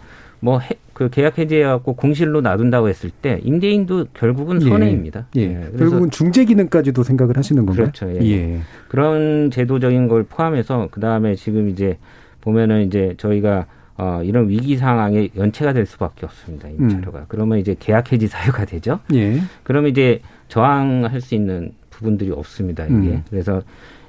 [0.40, 0.60] 뭐
[0.98, 5.28] 그 계약 해지해갖고 공실로 놔둔다고 했을 때 임대인도 결국은 손해입니다.
[5.36, 5.42] 예.
[5.42, 7.92] 예, 결국은 중재 기능까지도 생각을 하시는 건가요?
[7.92, 8.10] 그렇죠.
[8.20, 8.28] 예.
[8.28, 8.58] 예.
[8.88, 11.98] 그런 제도적인 걸 포함해서 그 다음에 지금 이제
[12.40, 13.66] 보면은 이제 저희가
[13.96, 16.68] 어 이런 위기 상황에 연체가 될 수밖에 없습니다.
[16.68, 17.26] 임차료가.
[17.28, 18.98] 그러면 이제 계약 해지 사유가 되죠.
[19.14, 19.38] 예.
[19.62, 22.86] 그러면 이제 저항할 수 있는 부분들이 없습니다.
[22.86, 23.22] 이게 음.
[23.30, 23.62] 그래서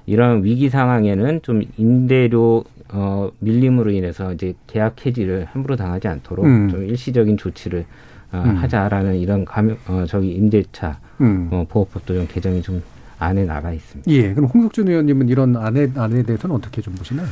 [0.08, 6.70] 이런 위기 상황에는 좀 임대료 어 밀림으로 인해서 이제 계약 해지를 함부로 당하지 않도록 음.
[6.70, 7.86] 좀 일시적인 조치를
[8.32, 8.56] 어, 음.
[8.58, 9.76] 하자라는 이런 감어
[10.08, 11.50] 저기 임대차 음.
[11.52, 12.82] 어, 보호법도 좀 개정이 좀
[13.20, 14.10] 안에 나가 있습니다.
[14.12, 14.34] 예.
[14.34, 17.28] 그럼 홍석준 의원님은 이런 안에 안에 대해서는 어떻게 좀 보시나요?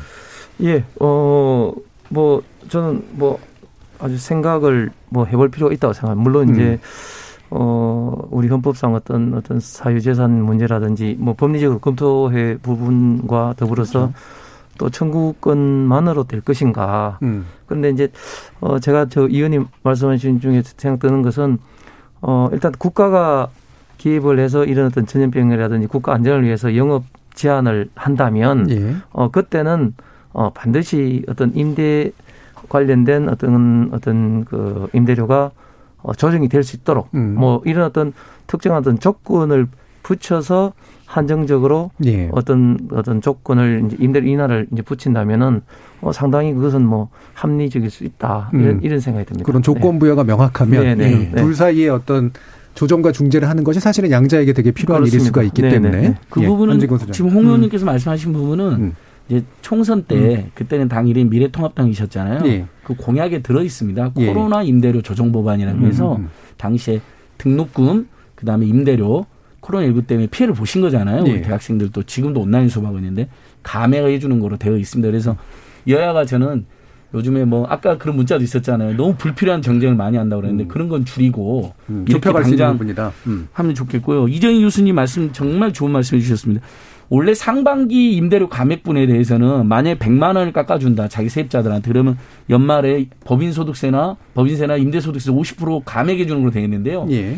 [0.64, 1.72] 예, 어,
[2.10, 3.40] 뭐, 저는 뭐,
[4.00, 6.30] 아주 생각을 뭐 해볼 필요가 있다고 생각합니다.
[6.30, 6.80] 물론 이제, 음.
[7.50, 14.12] 어, 우리 헌법상 어떤, 어떤 사유재산 문제라든지 뭐 법리적으로 검토해 부분과 더불어서
[14.78, 17.20] 또 청구권만으로 될 것인가.
[17.24, 17.46] 음.
[17.66, 18.10] 근데 이제,
[18.60, 21.58] 어, 제가 저 의원님 말씀하신 중에 생각 드는 것은,
[22.22, 23.50] 어, 일단 국가가
[23.98, 27.04] 기입을 해서 이런 어떤 전염병이라든지 국가 안전을 위해서 영업
[27.34, 28.96] 제한을 한다면, 예.
[29.12, 29.94] 어, 그때는
[30.34, 32.12] 어, 반드시 어떤 임대
[32.70, 35.52] 관련된 어떤 어떤 그 임대료가
[36.04, 37.36] 어, 조정이 될 수 있도록 음.
[37.36, 38.14] 뭐 이런 어떤
[38.46, 39.68] 특정한 어떤 조건을
[40.08, 40.72] 붙여서
[41.06, 42.30] 한정적으로 예.
[42.32, 45.62] 어떤 어떤 조건을 이제 임대료 인하를 이제 붙인다면은
[46.00, 48.80] 어, 상당히 그것은 뭐 합리적일 수 있다 이런 음.
[48.84, 49.46] 이런 생각이 듭니다.
[49.46, 50.00] 그런 조건 네.
[50.00, 51.18] 부여가 명확하면 네, 네, 예.
[51.34, 51.42] 네.
[51.42, 52.32] 둘 사이에 어떤
[52.76, 55.28] 조정과 중재를 하는 것이 사실은 양자에게 되게 필요한 일일 그렇습니다.
[55.28, 56.16] 수가 있기 네, 네, 때문에 네.
[56.30, 56.48] 그 예.
[56.48, 56.80] 부분은.
[57.12, 58.96] 지금 홍 의원님께서 말씀하신 부분은 음.
[59.28, 62.46] 이제 총선 때 그때는 당 이름이 미래통합당이셨잖아요.
[62.46, 62.66] 예.
[62.86, 64.12] 그 공약에 들어 있습니다.
[64.20, 64.28] 예.
[64.28, 66.30] 코로나 임대료 조정 법안이라고 해서 음, 음.
[66.56, 67.02] 당시에
[67.40, 69.26] 등록금 그다음에 임대료
[69.68, 71.24] 코로나19 때문에 피해를 보신 거잖아요.
[71.28, 71.32] 예.
[71.32, 73.28] 우리 대학생들도 지금도 온라인 수업하고 있는데
[73.64, 75.08] 감액을 해주는 거로 되어 있습니다.
[75.08, 75.36] 그래서
[75.88, 76.66] 여야가 저는
[77.14, 78.98] 요즘에 뭐 아까 그런 문자도 있었잖아요.
[78.98, 80.68] 너무 불필요한 정쟁을 많이 한다고 그랬는데 음.
[80.68, 83.12] 그런 건 줄이고 음, 이렇게 좁혀갈 수 있는 당장 부분이다.
[83.28, 83.48] 음.
[83.54, 84.28] 하면 좋겠고요.
[84.28, 86.66] 이정희 교수님 말씀 정말 좋은 말씀 해 주셨습니다.
[87.10, 92.18] 원래 상반기 임대료 감액분에 대해서는 만약에 100만 원을 깎아준다 자기 세입자들한테 그러면
[92.50, 97.08] 연말에 법인소득세나 법인세나 임대소득세 50% 감액해 주는 걸로 되어 있는데요.
[97.12, 97.38] 예.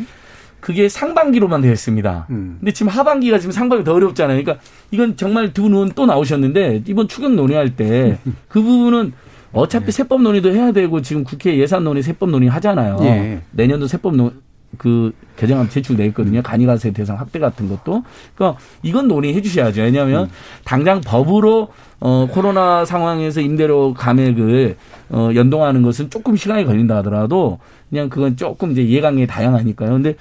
[0.60, 2.28] 그게 상반기로만 되어 있습니다.
[2.30, 2.58] 음.
[2.60, 4.42] 근데 지금 하반기가 지금 상반기 더 어렵잖아요.
[4.42, 9.14] 그러니까 이건 정말 두 분은 또 나오셨는데 이번 추경 논의할 때 그 부분은
[9.52, 9.92] 어차피 네.
[9.92, 12.98] 세법 논의도 해야 되고 지금 국회 예산 논의 세법 논의 하잖아요.
[13.02, 13.42] 예.
[13.52, 14.42] 내년도 세법 논,
[14.78, 16.42] 그 개정안 제출돼 있거든요.
[16.44, 18.04] 간이가세 대상 확대 같은 것도.
[18.36, 19.82] 그러니까 이건 논의해 주셔야죠.
[19.82, 20.30] 왜냐하면 음.
[20.64, 24.78] 당장 법으로 어 코로나 상황에서 임대료 감액을
[25.10, 29.90] 어 연동하는 것은 조금 시간이 걸린다 하더라도 그냥 그건 조금 이제 예강이 다양하니까요.
[29.92, 30.16] 근데 이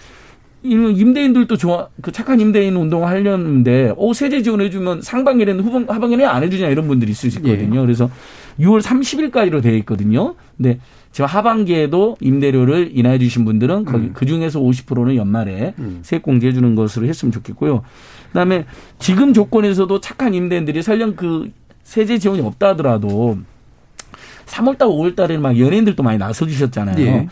[0.63, 6.25] 임대인들도 좋아 그 착한 임대인 운동 을 하려는데 오 세제 지원해 주면 상반기에는 후반 하반기에
[6.25, 7.81] 안 해주냐 이런 분들이 있을 수 있거든요.
[7.83, 8.11] 그래서
[8.59, 10.35] 6월 30일까지로 되어 있거든요.
[10.57, 10.81] 근데
[11.13, 17.07] 지금 하반기에도 임대료를 인하해 주신 분들은 거기 그 중에서 50%는 연말에 세액 공제해 주는 것으로
[17.07, 17.83] 했으면 좋겠고요.
[18.29, 18.67] 그다음에
[18.99, 21.51] 지금 조건에서도 착한 임대인들이 설령 그
[21.85, 23.39] 세제 지원이 없다 하더라도
[24.47, 27.07] 3월달, 5월달에 막 연예인들도 많이 나서 주셨잖아요.
[27.07, 27.29] 예.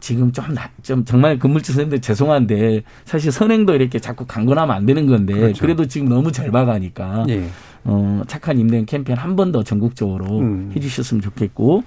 [0.00, 5.06] 지금 좀, 나- 좀 정말 건물주 선생님들 죄송한데 사실 선행도 이렇게 자꾸 강건하면 안 되는
[5.06, 5.60] 건데 그렇죠.
[5.60, 7.44] 그래도 지금 너무 잘 봐가니까 예.
[7.84, 10.72] 어, 착한 임대인 캠페인 한 번 더 전국적으로 음.
[10.74, 11.82] 해주셨으면 좋겠고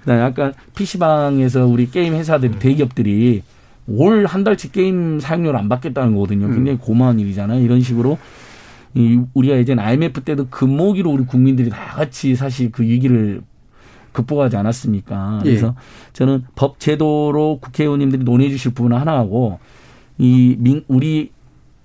[0.00, 2.18] 그다음에 아까 PC방에서 우리 게임 음.
[2.18, 3.42] 회사들이 대기업들이
[3.88, 6.46] 올 한 달치 게임 사용료를 안 받겠다는 거거든요.
[6.46, 6.54] 음.
[6.54, 7.60] 굉장히 고마운 일이잖아요.
[7.62, 8.18] 이런 식으로
[8.94, 13.40] 이 우리가 이제 IMF 때도 금모기로 우리 국민들이 다 같이 사실 그 위기를
[14.12, 15.40] 극복하지 않았습니까?
[15.44, 15.48] 예.
[15.48, 15.74] 그래서
[16.12, 19.58] 저는 법 제도로 국회의원님들이 논의해 주실 부분 하나하고
[20.18, 21.32] 이 민, 우리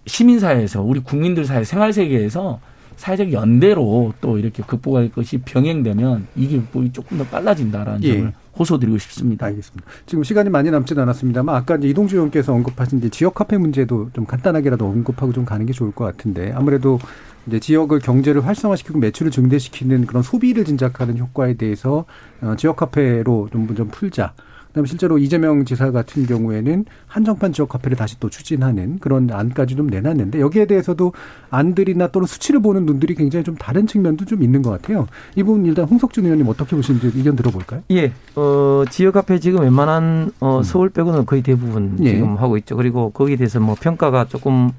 [0.06, 2.60] 시민사회에서 우리 국민들 사회 생활 세계에서
[2.98, 8.18] 사회적 연대로 또 이렇게 극복할 것이 병행되면 이게 극복이 조금 더 빨라진다라는 예.
[8.18, 9.46] 점을 호소드리고 싶습니다.
[9.46, 9.88] 알겠습니다.
[10.08, 14.26] 지금 시간이 많이 남지는 않았습니다만 아까 이제 이동주 의원께서 언급하신 이제 지역 카페 문제도 좀
[14.26, 17.00] 간단하게라도 언급하고 좀 가는 게 좋을 것 같은데 아무래도
[17.48, 22.06] 이제 지역을 경제를 활성화시키고 매출을 증대시키는 그런 소비를 진작하는 효과에 대해서
[22.42, 24.34] 어, 지역 카페로 좀, 좀 풀자.
[24.68, 29.88] 그다음에 실제로 이재명 지사 같은 경우에는 한정판 지역 카페를 다시 또 추진하는 그런 안까지 좀
[29.88, 31.14] 내놨는데 여기에 대해서도
[31.50, 35.08] 안들이나 또는 수치를 보는 눈들이 굉장히 좀 다른 측면도 좀 있는 것 같아요.
[35.36, 37.82] 이 부분 일단 홍석준 의원님 어떻게 보시는지 의견 들어볼까요?
[37.92, 41.98] 예, 어, 지역 카페 지금 웬만한, 어, 서울 빼고는 거의 대부분 음.
[42.02, 42.14] 예.
[42.14, 42.76] 지금 하고 있죠.
[42.76, 44.72] 그리고 거기에 대해서 뭐 평가가 조금,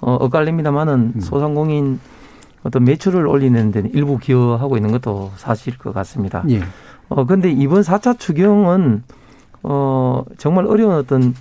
[0.00, 1.20] 어, 엇갈립니다만은 음.
[1.20, 2.00] 소상공인
[2.62, 6.44] 어떤 매출을 올리는 데는 일부 기여하고 있는 것도 사실일 것 같습니다.
[6.48, 6.62] 예.
[7.08, 9.02] 어, 근데 이번 4차 추경은,
[9.62, 11.34] 어, 정말 어려운 어떤,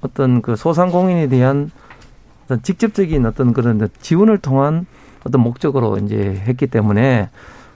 [0.00, 1.70] 어떤 그 소상공인에 대한
[2.44, 4.86] 어떤 직접적인 어떤 그런 지원을 통한
[5.24, 7.28] 어떤 목적으로 이제 했기 때문에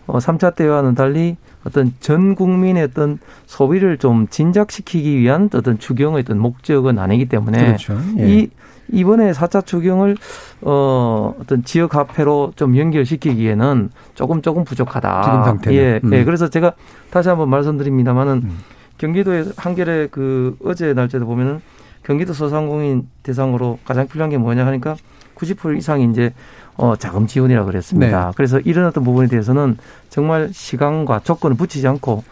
[0.06, 6.38] 어, 3차 때와는 달리 어떤 전 국민의 어떤 소비를 좀 진작시키기 위한 어떤 추경의 어떤
[6.38, 7.98] 목적은 아니기 때문에 그렇죠.
[8.18, 8.28] 예.
[8.28, 8.50] 이
[8.92, 10.16] 이번에 4차 추경을
[10.62, 15.22] 어 어떤 지역 화폐로 좀 연결시키기에는 조금 조금 부족하다.
[15.22, 15.78] 지금 상태는.
[15.78, 16.12] 예, 음.
[16.12, 16.24] 예.
[16.24, 16.72] 그래서 제가
[17.10, 18.50] 다시 한번 말씀드립니다만은
[18.98, 21.60] 경기도의 한겨레 그 어제 날짜도 보면은
[22.02, 24.96] 경기도 소상공인 대상으로 가장 필요한 게 뭐냐 하니까
[25.36, 26.32] 90% 이상이 이제
[26.76, 28.26] 어 자금 지원이라 그랬습니다.
[28.26, 28.32] 네.
[28.36, 29.76] 그래서 이런 어떤 부분에 대해서는
[30.08, 32.24] 정말 시간과 조건을 붙이지 않고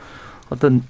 [0.50, 0.82] 어떤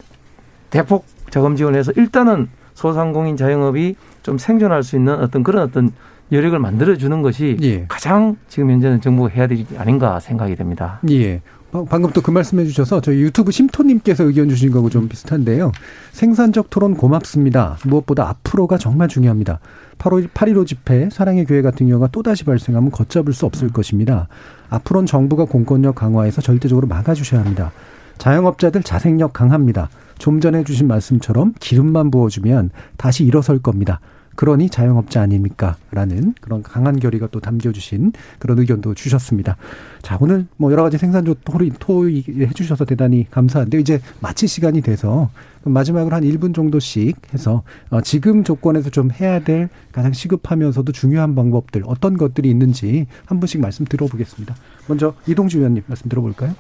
[0.71, 2.49] 대폭 자금 지원해서 일단은
[2.79, 5.91] 소상공인 자영업이 좀 생존할 수 있는 어떤 그런 어떤
[6.31, 7.87] 여력을 만들어주는 것이 예.
[7.89, 11.01] 가장 지금 현재는 정부가 해야 되지 아닌가 생각이 됩니다.
[11.11, 11.41] 예.
[11.73, 15.73] 어, 방금 또 그 말씀해 주셔서 저희 유튜브 심토님께서 의견 주신 거하고 좀 비슷한데요.
[16.13, 17.79] 생산적 토론 고맙습니다.
[17.85, 19.59] 무엇보다 앞으로가 정말 중요합니다.
[19.99, 24.29] 8월 8.15 집회, 사랑의 교회 같은 경우가 또다시 발생하면 걷잡을 수 없을 것입니다.
[24.71, 27.73] 앞으로는 정부가 공권력 강화해서 절대적으로 막아주셔야 합니다.
[28.19, 29.89] 자영업자들 자생력 강합니다.
[30.19, 34.01] 좀 전에 해주신 말씀처럼 기름만 부어주면 다시 일어설 겁니다.
[34.39, 35.77] 그러니 자영업자 아닙니까?
[35.91, 39.57] 라는 그런 강한 결의가 또 담겨주신 그런 의견도 주셨습니다.
[40.01, 44.83] 자, 오늘 뭐 여러 가지 생산조 토의, 토의 해 주셔서 대단히 감사한데 이제 마칠 시간이
[44.83, 45.29] 돼서
[45.65, 51.83] 마지막으로 한 1분 정도씩 해서 어, 지금 조건에서 좀 해야 될 가장 시급하면서도 중요한 방법들
[51.87, 54.55] 어떤 것들이 있는지 한 분씩 말씀 들어보겠습니다.
[54.87, 56.55] 먼저 이동주 의원님 말씀 들어볼까요?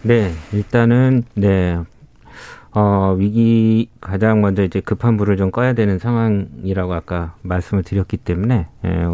[0.00, 1.78] 네, 일단은 네.
[2.72, 8.68] 어, 위기 가장 먼저 이제 급한 불을 좀 꺼야 되는 상황이라고 아까 말씀을 드렸기 때문에
[8.84, 9.06] 예,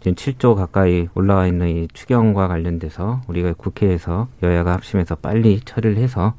[0.00, 6.34] 지금 7조 가까이 올라와 있는 이 추경과 관련돼서 우리가 국회에서 여야가 합심해서 빨리 처리를 해서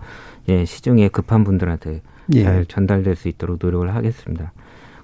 [0.49, 2.01] 예, 시중에 급한 분들한테
[2.34, 2.43] 예.
[2.43, 4.51] 잘 전달될 수 있도록 노력을 하겠습니다.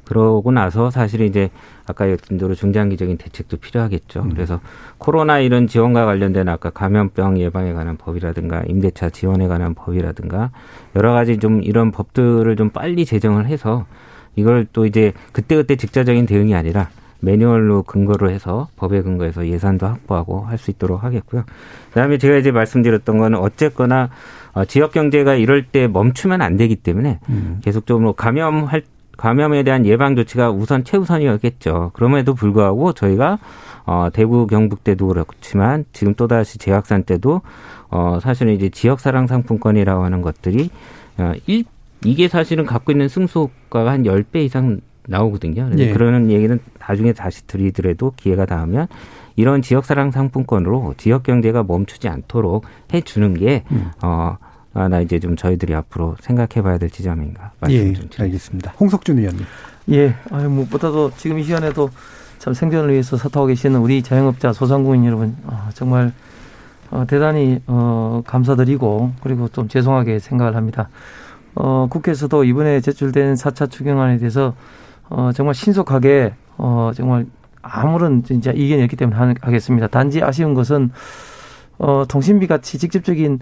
[0.05, 1.49] 그러고 나서 사실 이제
[1.87, 4.21] 아까 얘기했던 대로 중장기적인 대책도 필요하겠죠.
[4.21, 4.29] 음.
[4.33, 4.59] 그래서
[4.97, 10.51] 코로나 이런 지원과 관련된 아까 감염병 예방에 관한 법이라든가 임대차 지원에 관한 법이라든가
[10.95, 13.85] 여러 가지 좀 이런 법들을 좀 빨리 제정을 해서
[14.35, 16.89] 이걸 또 이제 그때그때 직자적인 대응이 아니라
[17.21, 21.43] 매뉴얼로 근거로 해서 법에 근거해서 예산도 확보하고 할 수 있도록 하겠고요.
[21.89, 24.09] 그다음에 제가 이제 말씀드렸던 거는 어쨌거나
[24.53, 27.59] 어, 지역 경제가 이럴 때 멈추면 안 되기 때문에 음.
[27.63, 28.83] 계속적으로 감염할
[29.21, 31.91] 감염에 대한 예방 조치가 우선 최우선이었겠죠.
[31.93, 33.37] 그럼에도 불구하고 저희가
[33.85, 37.41] 어 대구 경북 때도 그렇지만 지금 또 다시 재확산 때도
[37.91, 40.71] 어 사실은 이제 지역 사랑 상품권이라고 하는 것들이
[41.19, 41.65] 어 일,
[42.03, 45.65] 이게 사실은 갖고 있는 승소효과가 한 열 배 이상 나오거든요.
[45.65, 45.93] 그래서 예.
[45.93, 48.87] 그러는 얘기는 나중에 다시 드리더라도 기회가 닿으면
[49.35, 53.91] 이런 지역사랑 상품권으로 지역 경제가 멈추지 않도록 해주는 게 음.
[54.01, 54.37] 어.
[54.73, 57.93] 아, 나 이제 좀 저희들이 앞으로 생각해 봐야 될 지점인가 말씀 예,
[58.23, 58.73] 알겠습니다.
[58.79, 59.45] 홍석준 의원님.
[59.91, 61.89] 예, 아유, 무엇보다도 지금 이 시간에도
[62.39, 66.13] 참 생존을 위해서 서타고 계시는 우리 자영업자 소상공인 여러분, 어, 정말
[66.89, 70.89] 어, 대단히 어, 감사드리고 그리고 좀 죄송하게 생각을 합니다.
[71.55, 74.55] 어, 국회에서도 이번에 제출된 4차 추경안에 대해서
[75.09, 77.25] 어, 정말 신속하게 어, 정말
[77.61, 79.87] 아무런 진짜 이견이 없기 때문에 하겠습니다.
[79.87, 80.91] 단지 아쉬운 것은
[81.81, 83.39] 어, 통신비 같이 직접적인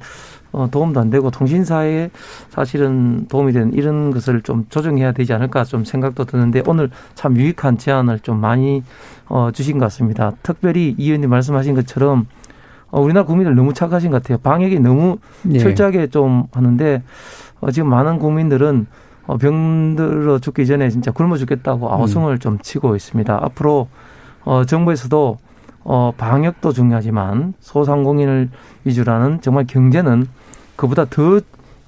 [0.53, 2.09] 어, 도움도 안 되고 통신사에
[2.49, 7.77] 사실은 도움이 되는 이런 것을 좀 조정해야 되지 않을까 좀 생각도 드는데 오늘 참 유익한
[7.77, 8.81] 제안을 좀 많이
[9.27, 10.31] 어, 주신 것 같습니다.
[10.41, 12.27] 특별히 이 의원님 말씀하신 것처럼
[12.91, 14.37] 어, 우리나라 국민들 너무 착하신 것 같아요.
[14.39, 15.17] 방역이 너무
[15.51, 15.59] 예.
[15.59, 17.03] 철저하게 좀 하는데
[17.59, 18.87] 어, 지금 많은 국민들은
[19.27, 22.39] 어, 병들어 죽기 전에 진짜 굶어 죽겠다고 아우성을 음.
[22.39, 23.37] 좀 치고 있습니다.
[23.43, 23.89] 앞으로
[24.45, 25.37] 어, 정부에서도
[25.83, 28.49] 어, 방역도 중요하지만 소상공인을
[28.85, 30.27] 위주라는 정말 경제는
[30.75, 31.39] 그보다 더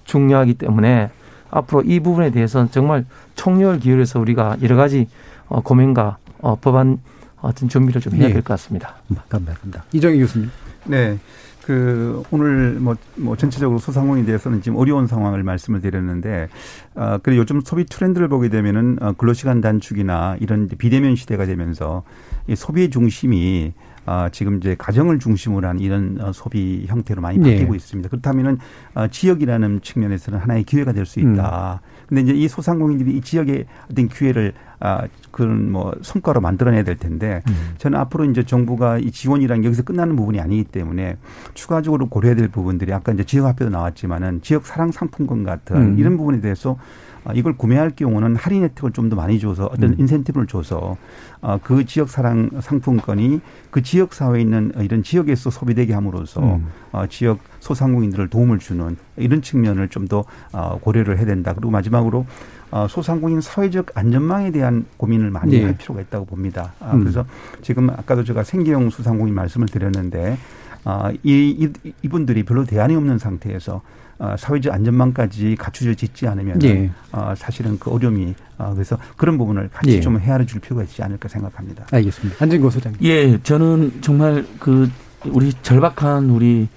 [0.05, 1.09] 중요하기 때문에
[1.49, 5.07] 앞으로 이 부분에 대해서는 정말 총력을 기울여서 우리가 여러 가지
[5.47, 6.99] 어, 고민과 어, 법안
[7.41, 8.95] 어떤 준비를 좀 해야 될 것 같습니다.
[9.29, 9.83] 감사합니다.
[9.91, 10.49] 이정희 교수님.
[10.85, 11.17] 네.
[11.63, 16.49] 그 오늘 뭐, 뭐 전체적으로 소상공인에 대해서는 지금 어려운 상황을 말씀을 드렸는데
[16.95, 22.03] 아 그리고 요즘 소비 트렌드를 보게 되면은 어, 근로 시간 단축이나 이런 비대면 시대가 되면서
[22.47, 23.73] 이 소비의 중심이
[24.05, 27.75] 아, 지금 이제 가정을 중심으로 한 이런 어, 소비 형태로 많이 바뀌고 네.
[27.77, 28.09] 있습니다.
[28.09, 28.57] 그렇다면은
[28.95, 31.81] 어, 지역이라는 측면에서는 하나의 기회가 될 수 있다.
[31.83, 32.05] 음.
[32.07, 37.43] 근데 이제 이 소상공인들이 이 지역의 어떤 기회를 아 그런 뭐 성과로 만들어내야 될 텐데
[37.47, 37.73] 음.
[37.77, 41.17] 저는 앞으로 이제 정부가 이 지원이란 여기서 끝나는 부분이 아니기 때문에
[41.53, 45.99] 추가적으로 고려해야 될 부분들이 아까 이제 지역 화표도 나왔지만은 지역 사랑 상품권 같은 음.
[45.99, 49.95] 이런 부분에 대해서 아, 이걸 구매할 경우는 할인 혜택을 좀 더 많이 줘서 어떤 음.
[49.99, 50.95] 인센티브를 줘서
[51.41, 56.67] 아, 그 지역 사랑 상품권이 그 지역 사회에 있는 이런 지역에서 소비되게 함으로써 음.
[56.91, 60.25] 아, 지역 소상공인들을 도움을 주는 이런 측면을 좀 더
[60.81, 61.53] 고려를 해야 된다.
[61.53, 62.25] 그리고 마지막으로
[62.89, 65.63] 소상공인 사회적 안전망에 대한 고민을 많이 네.
[65.65, 66.73] 할 필요가 있다고 봅니다.
[66.81, 66.99] 음.
[67.01, 67.25] 그래서
[67.61, 70.37] 지금 아까도 제가 생계형 소상공인 말씀을 드렸는데
[71.23, 71.69] 이,
[72.01, 73.81] 이분들이 별로 대안이 없는 상태에서
[74.21, 76.91] 어, 사회적 안전망까지 갖추져 짓지 않으면 예.
[77.11, 79.99] 어, 사실은 그 어려움이 어, 그래서 그런 부분을 같이 예.
[79.99, 81.87] 좀 헤아려 줄 필요가 있지 않을까 생각합니다.
[81.91, 82.43] 알겠습니다.
[82.43, 82.99] 안진고 소장님.
[83.01, 84.91] 예, 저는 정말 그
[85.25, 86.67] 우리 절박한 우리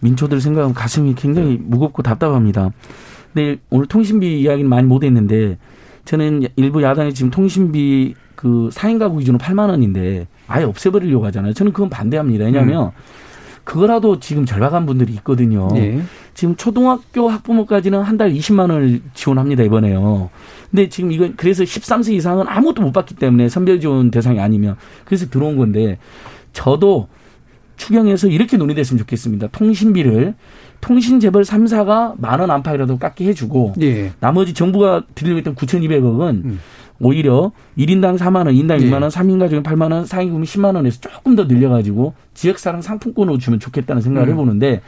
[0.00, 2.70] 민초들 생각하면 가슴이 굉장히 무겁고 답답합니다.
[3.34, 5.58] 근데 오늘 통신비 이야기는 많이 못 했는데
[6.06, 11.52] 저는 일부 야당이 지금 통신비 그 4인 가구 기준으로 8만 원인데 아예 없애버리려고 하잖아요.
[11.52, 12.46] 저는 그건 반대합니다.
[12.46, 12.90] 왜냐하면 음.
[13.68, 15.68] 그거라도 지금 절박한 분들이 있거든요.
[15.76, 16.00] 예.
[16.32, 20.30] 지금 초등학교 학부모까지는 한 달 20만 원을 지원합니다, 이번에요.
[20.70, 25.28] 근데 지금 이건 그래서 13세 이상은 아무것도 못 받기 때문에 선별 지원 대상이 아니면 그래서
[25.28, 25.98] 들어온 건데
[26.54, 27.08] 저도
[27.76, 29.48] 추경에서 이렇게 논의됐으면 좋겠습니다.
[29.48, 30.34] 통신비를
[30.80, 34.12] 통신 재벌 3사가 만 원 안팎이라도 깎게 해주고 예.
[34.18, 36.60] 나머지 정부가 드리려고 했던 9,200억은 음.
[37.00, 38.86] 오히려 1인당 4만 원, 인당 네.
[38.86, 43.38] 2만 원, 3인 가족은 8만 원, 4인 가족은 10만 원에서 조금 더 늘려가지고 지역사랑 상품권으로
[43.38, 44.32] 주면 좋겠다는 생각을 음.
[44.32, 44.82] 해보는데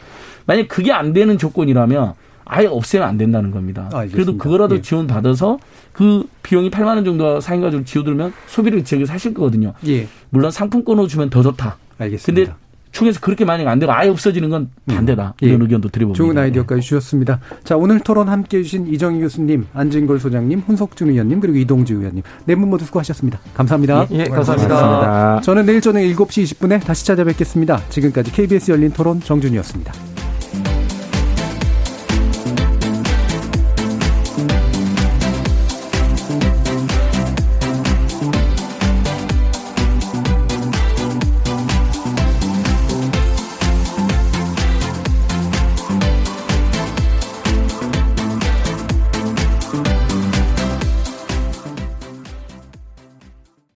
[0.46, 3.88] 만약 그게 안 되는 조건이라면 아예 없애면 안 된다는 겁니다.
[3.92, 4.82] 아, 그래도 그거라도 예.
[4.82, 5.58] 지원 받아서
[5.92, 9.72] 그 비용이 8만 원 정도 4인 가족 지어들면 소비를 지역에서 하실 거거든요.
[9.86, 10.08] 예.
[10.30, 11.76] 물론 상품권으로 주면 더 좋다.
[11.98, 12.52] 알겠습니다.
[12.52, 12.60] 근데
[12.92, 14.94] 축에서 그렇게 만약 안 되고 아예 없어지는 건 음.
[14.94, 15.34] 반대다.
[15.42, 15.46] 음.
[15.46, 15.64] 이런 예.
[15.64, 16.16] 의견도 드려봅니다.
[16.16, 17.40] 좋은 아이디어까지 주셨습니다.
[17.64, 22.22] 자, 오늘 토론 함께 해주신 이정희 교수님, 안진걸 소장님, 훈석준 의원님, 그리고 이동주 의원님.
[22.46, 23.38] 네 분 모두 수고하셨습니다.
[23.54, 24.06] 감사합니다.
[24.12, 24.74] 예, 예 감사합니다.
[24.74, 25.40] 감사합니다.
[25.42, 27.80] 저는 내일 저녁 7시 20분에 다시 찾아뵙겠습니다.
[27.88, 30.09] 지금까지 KBS 열린 토론 정준이었습니다.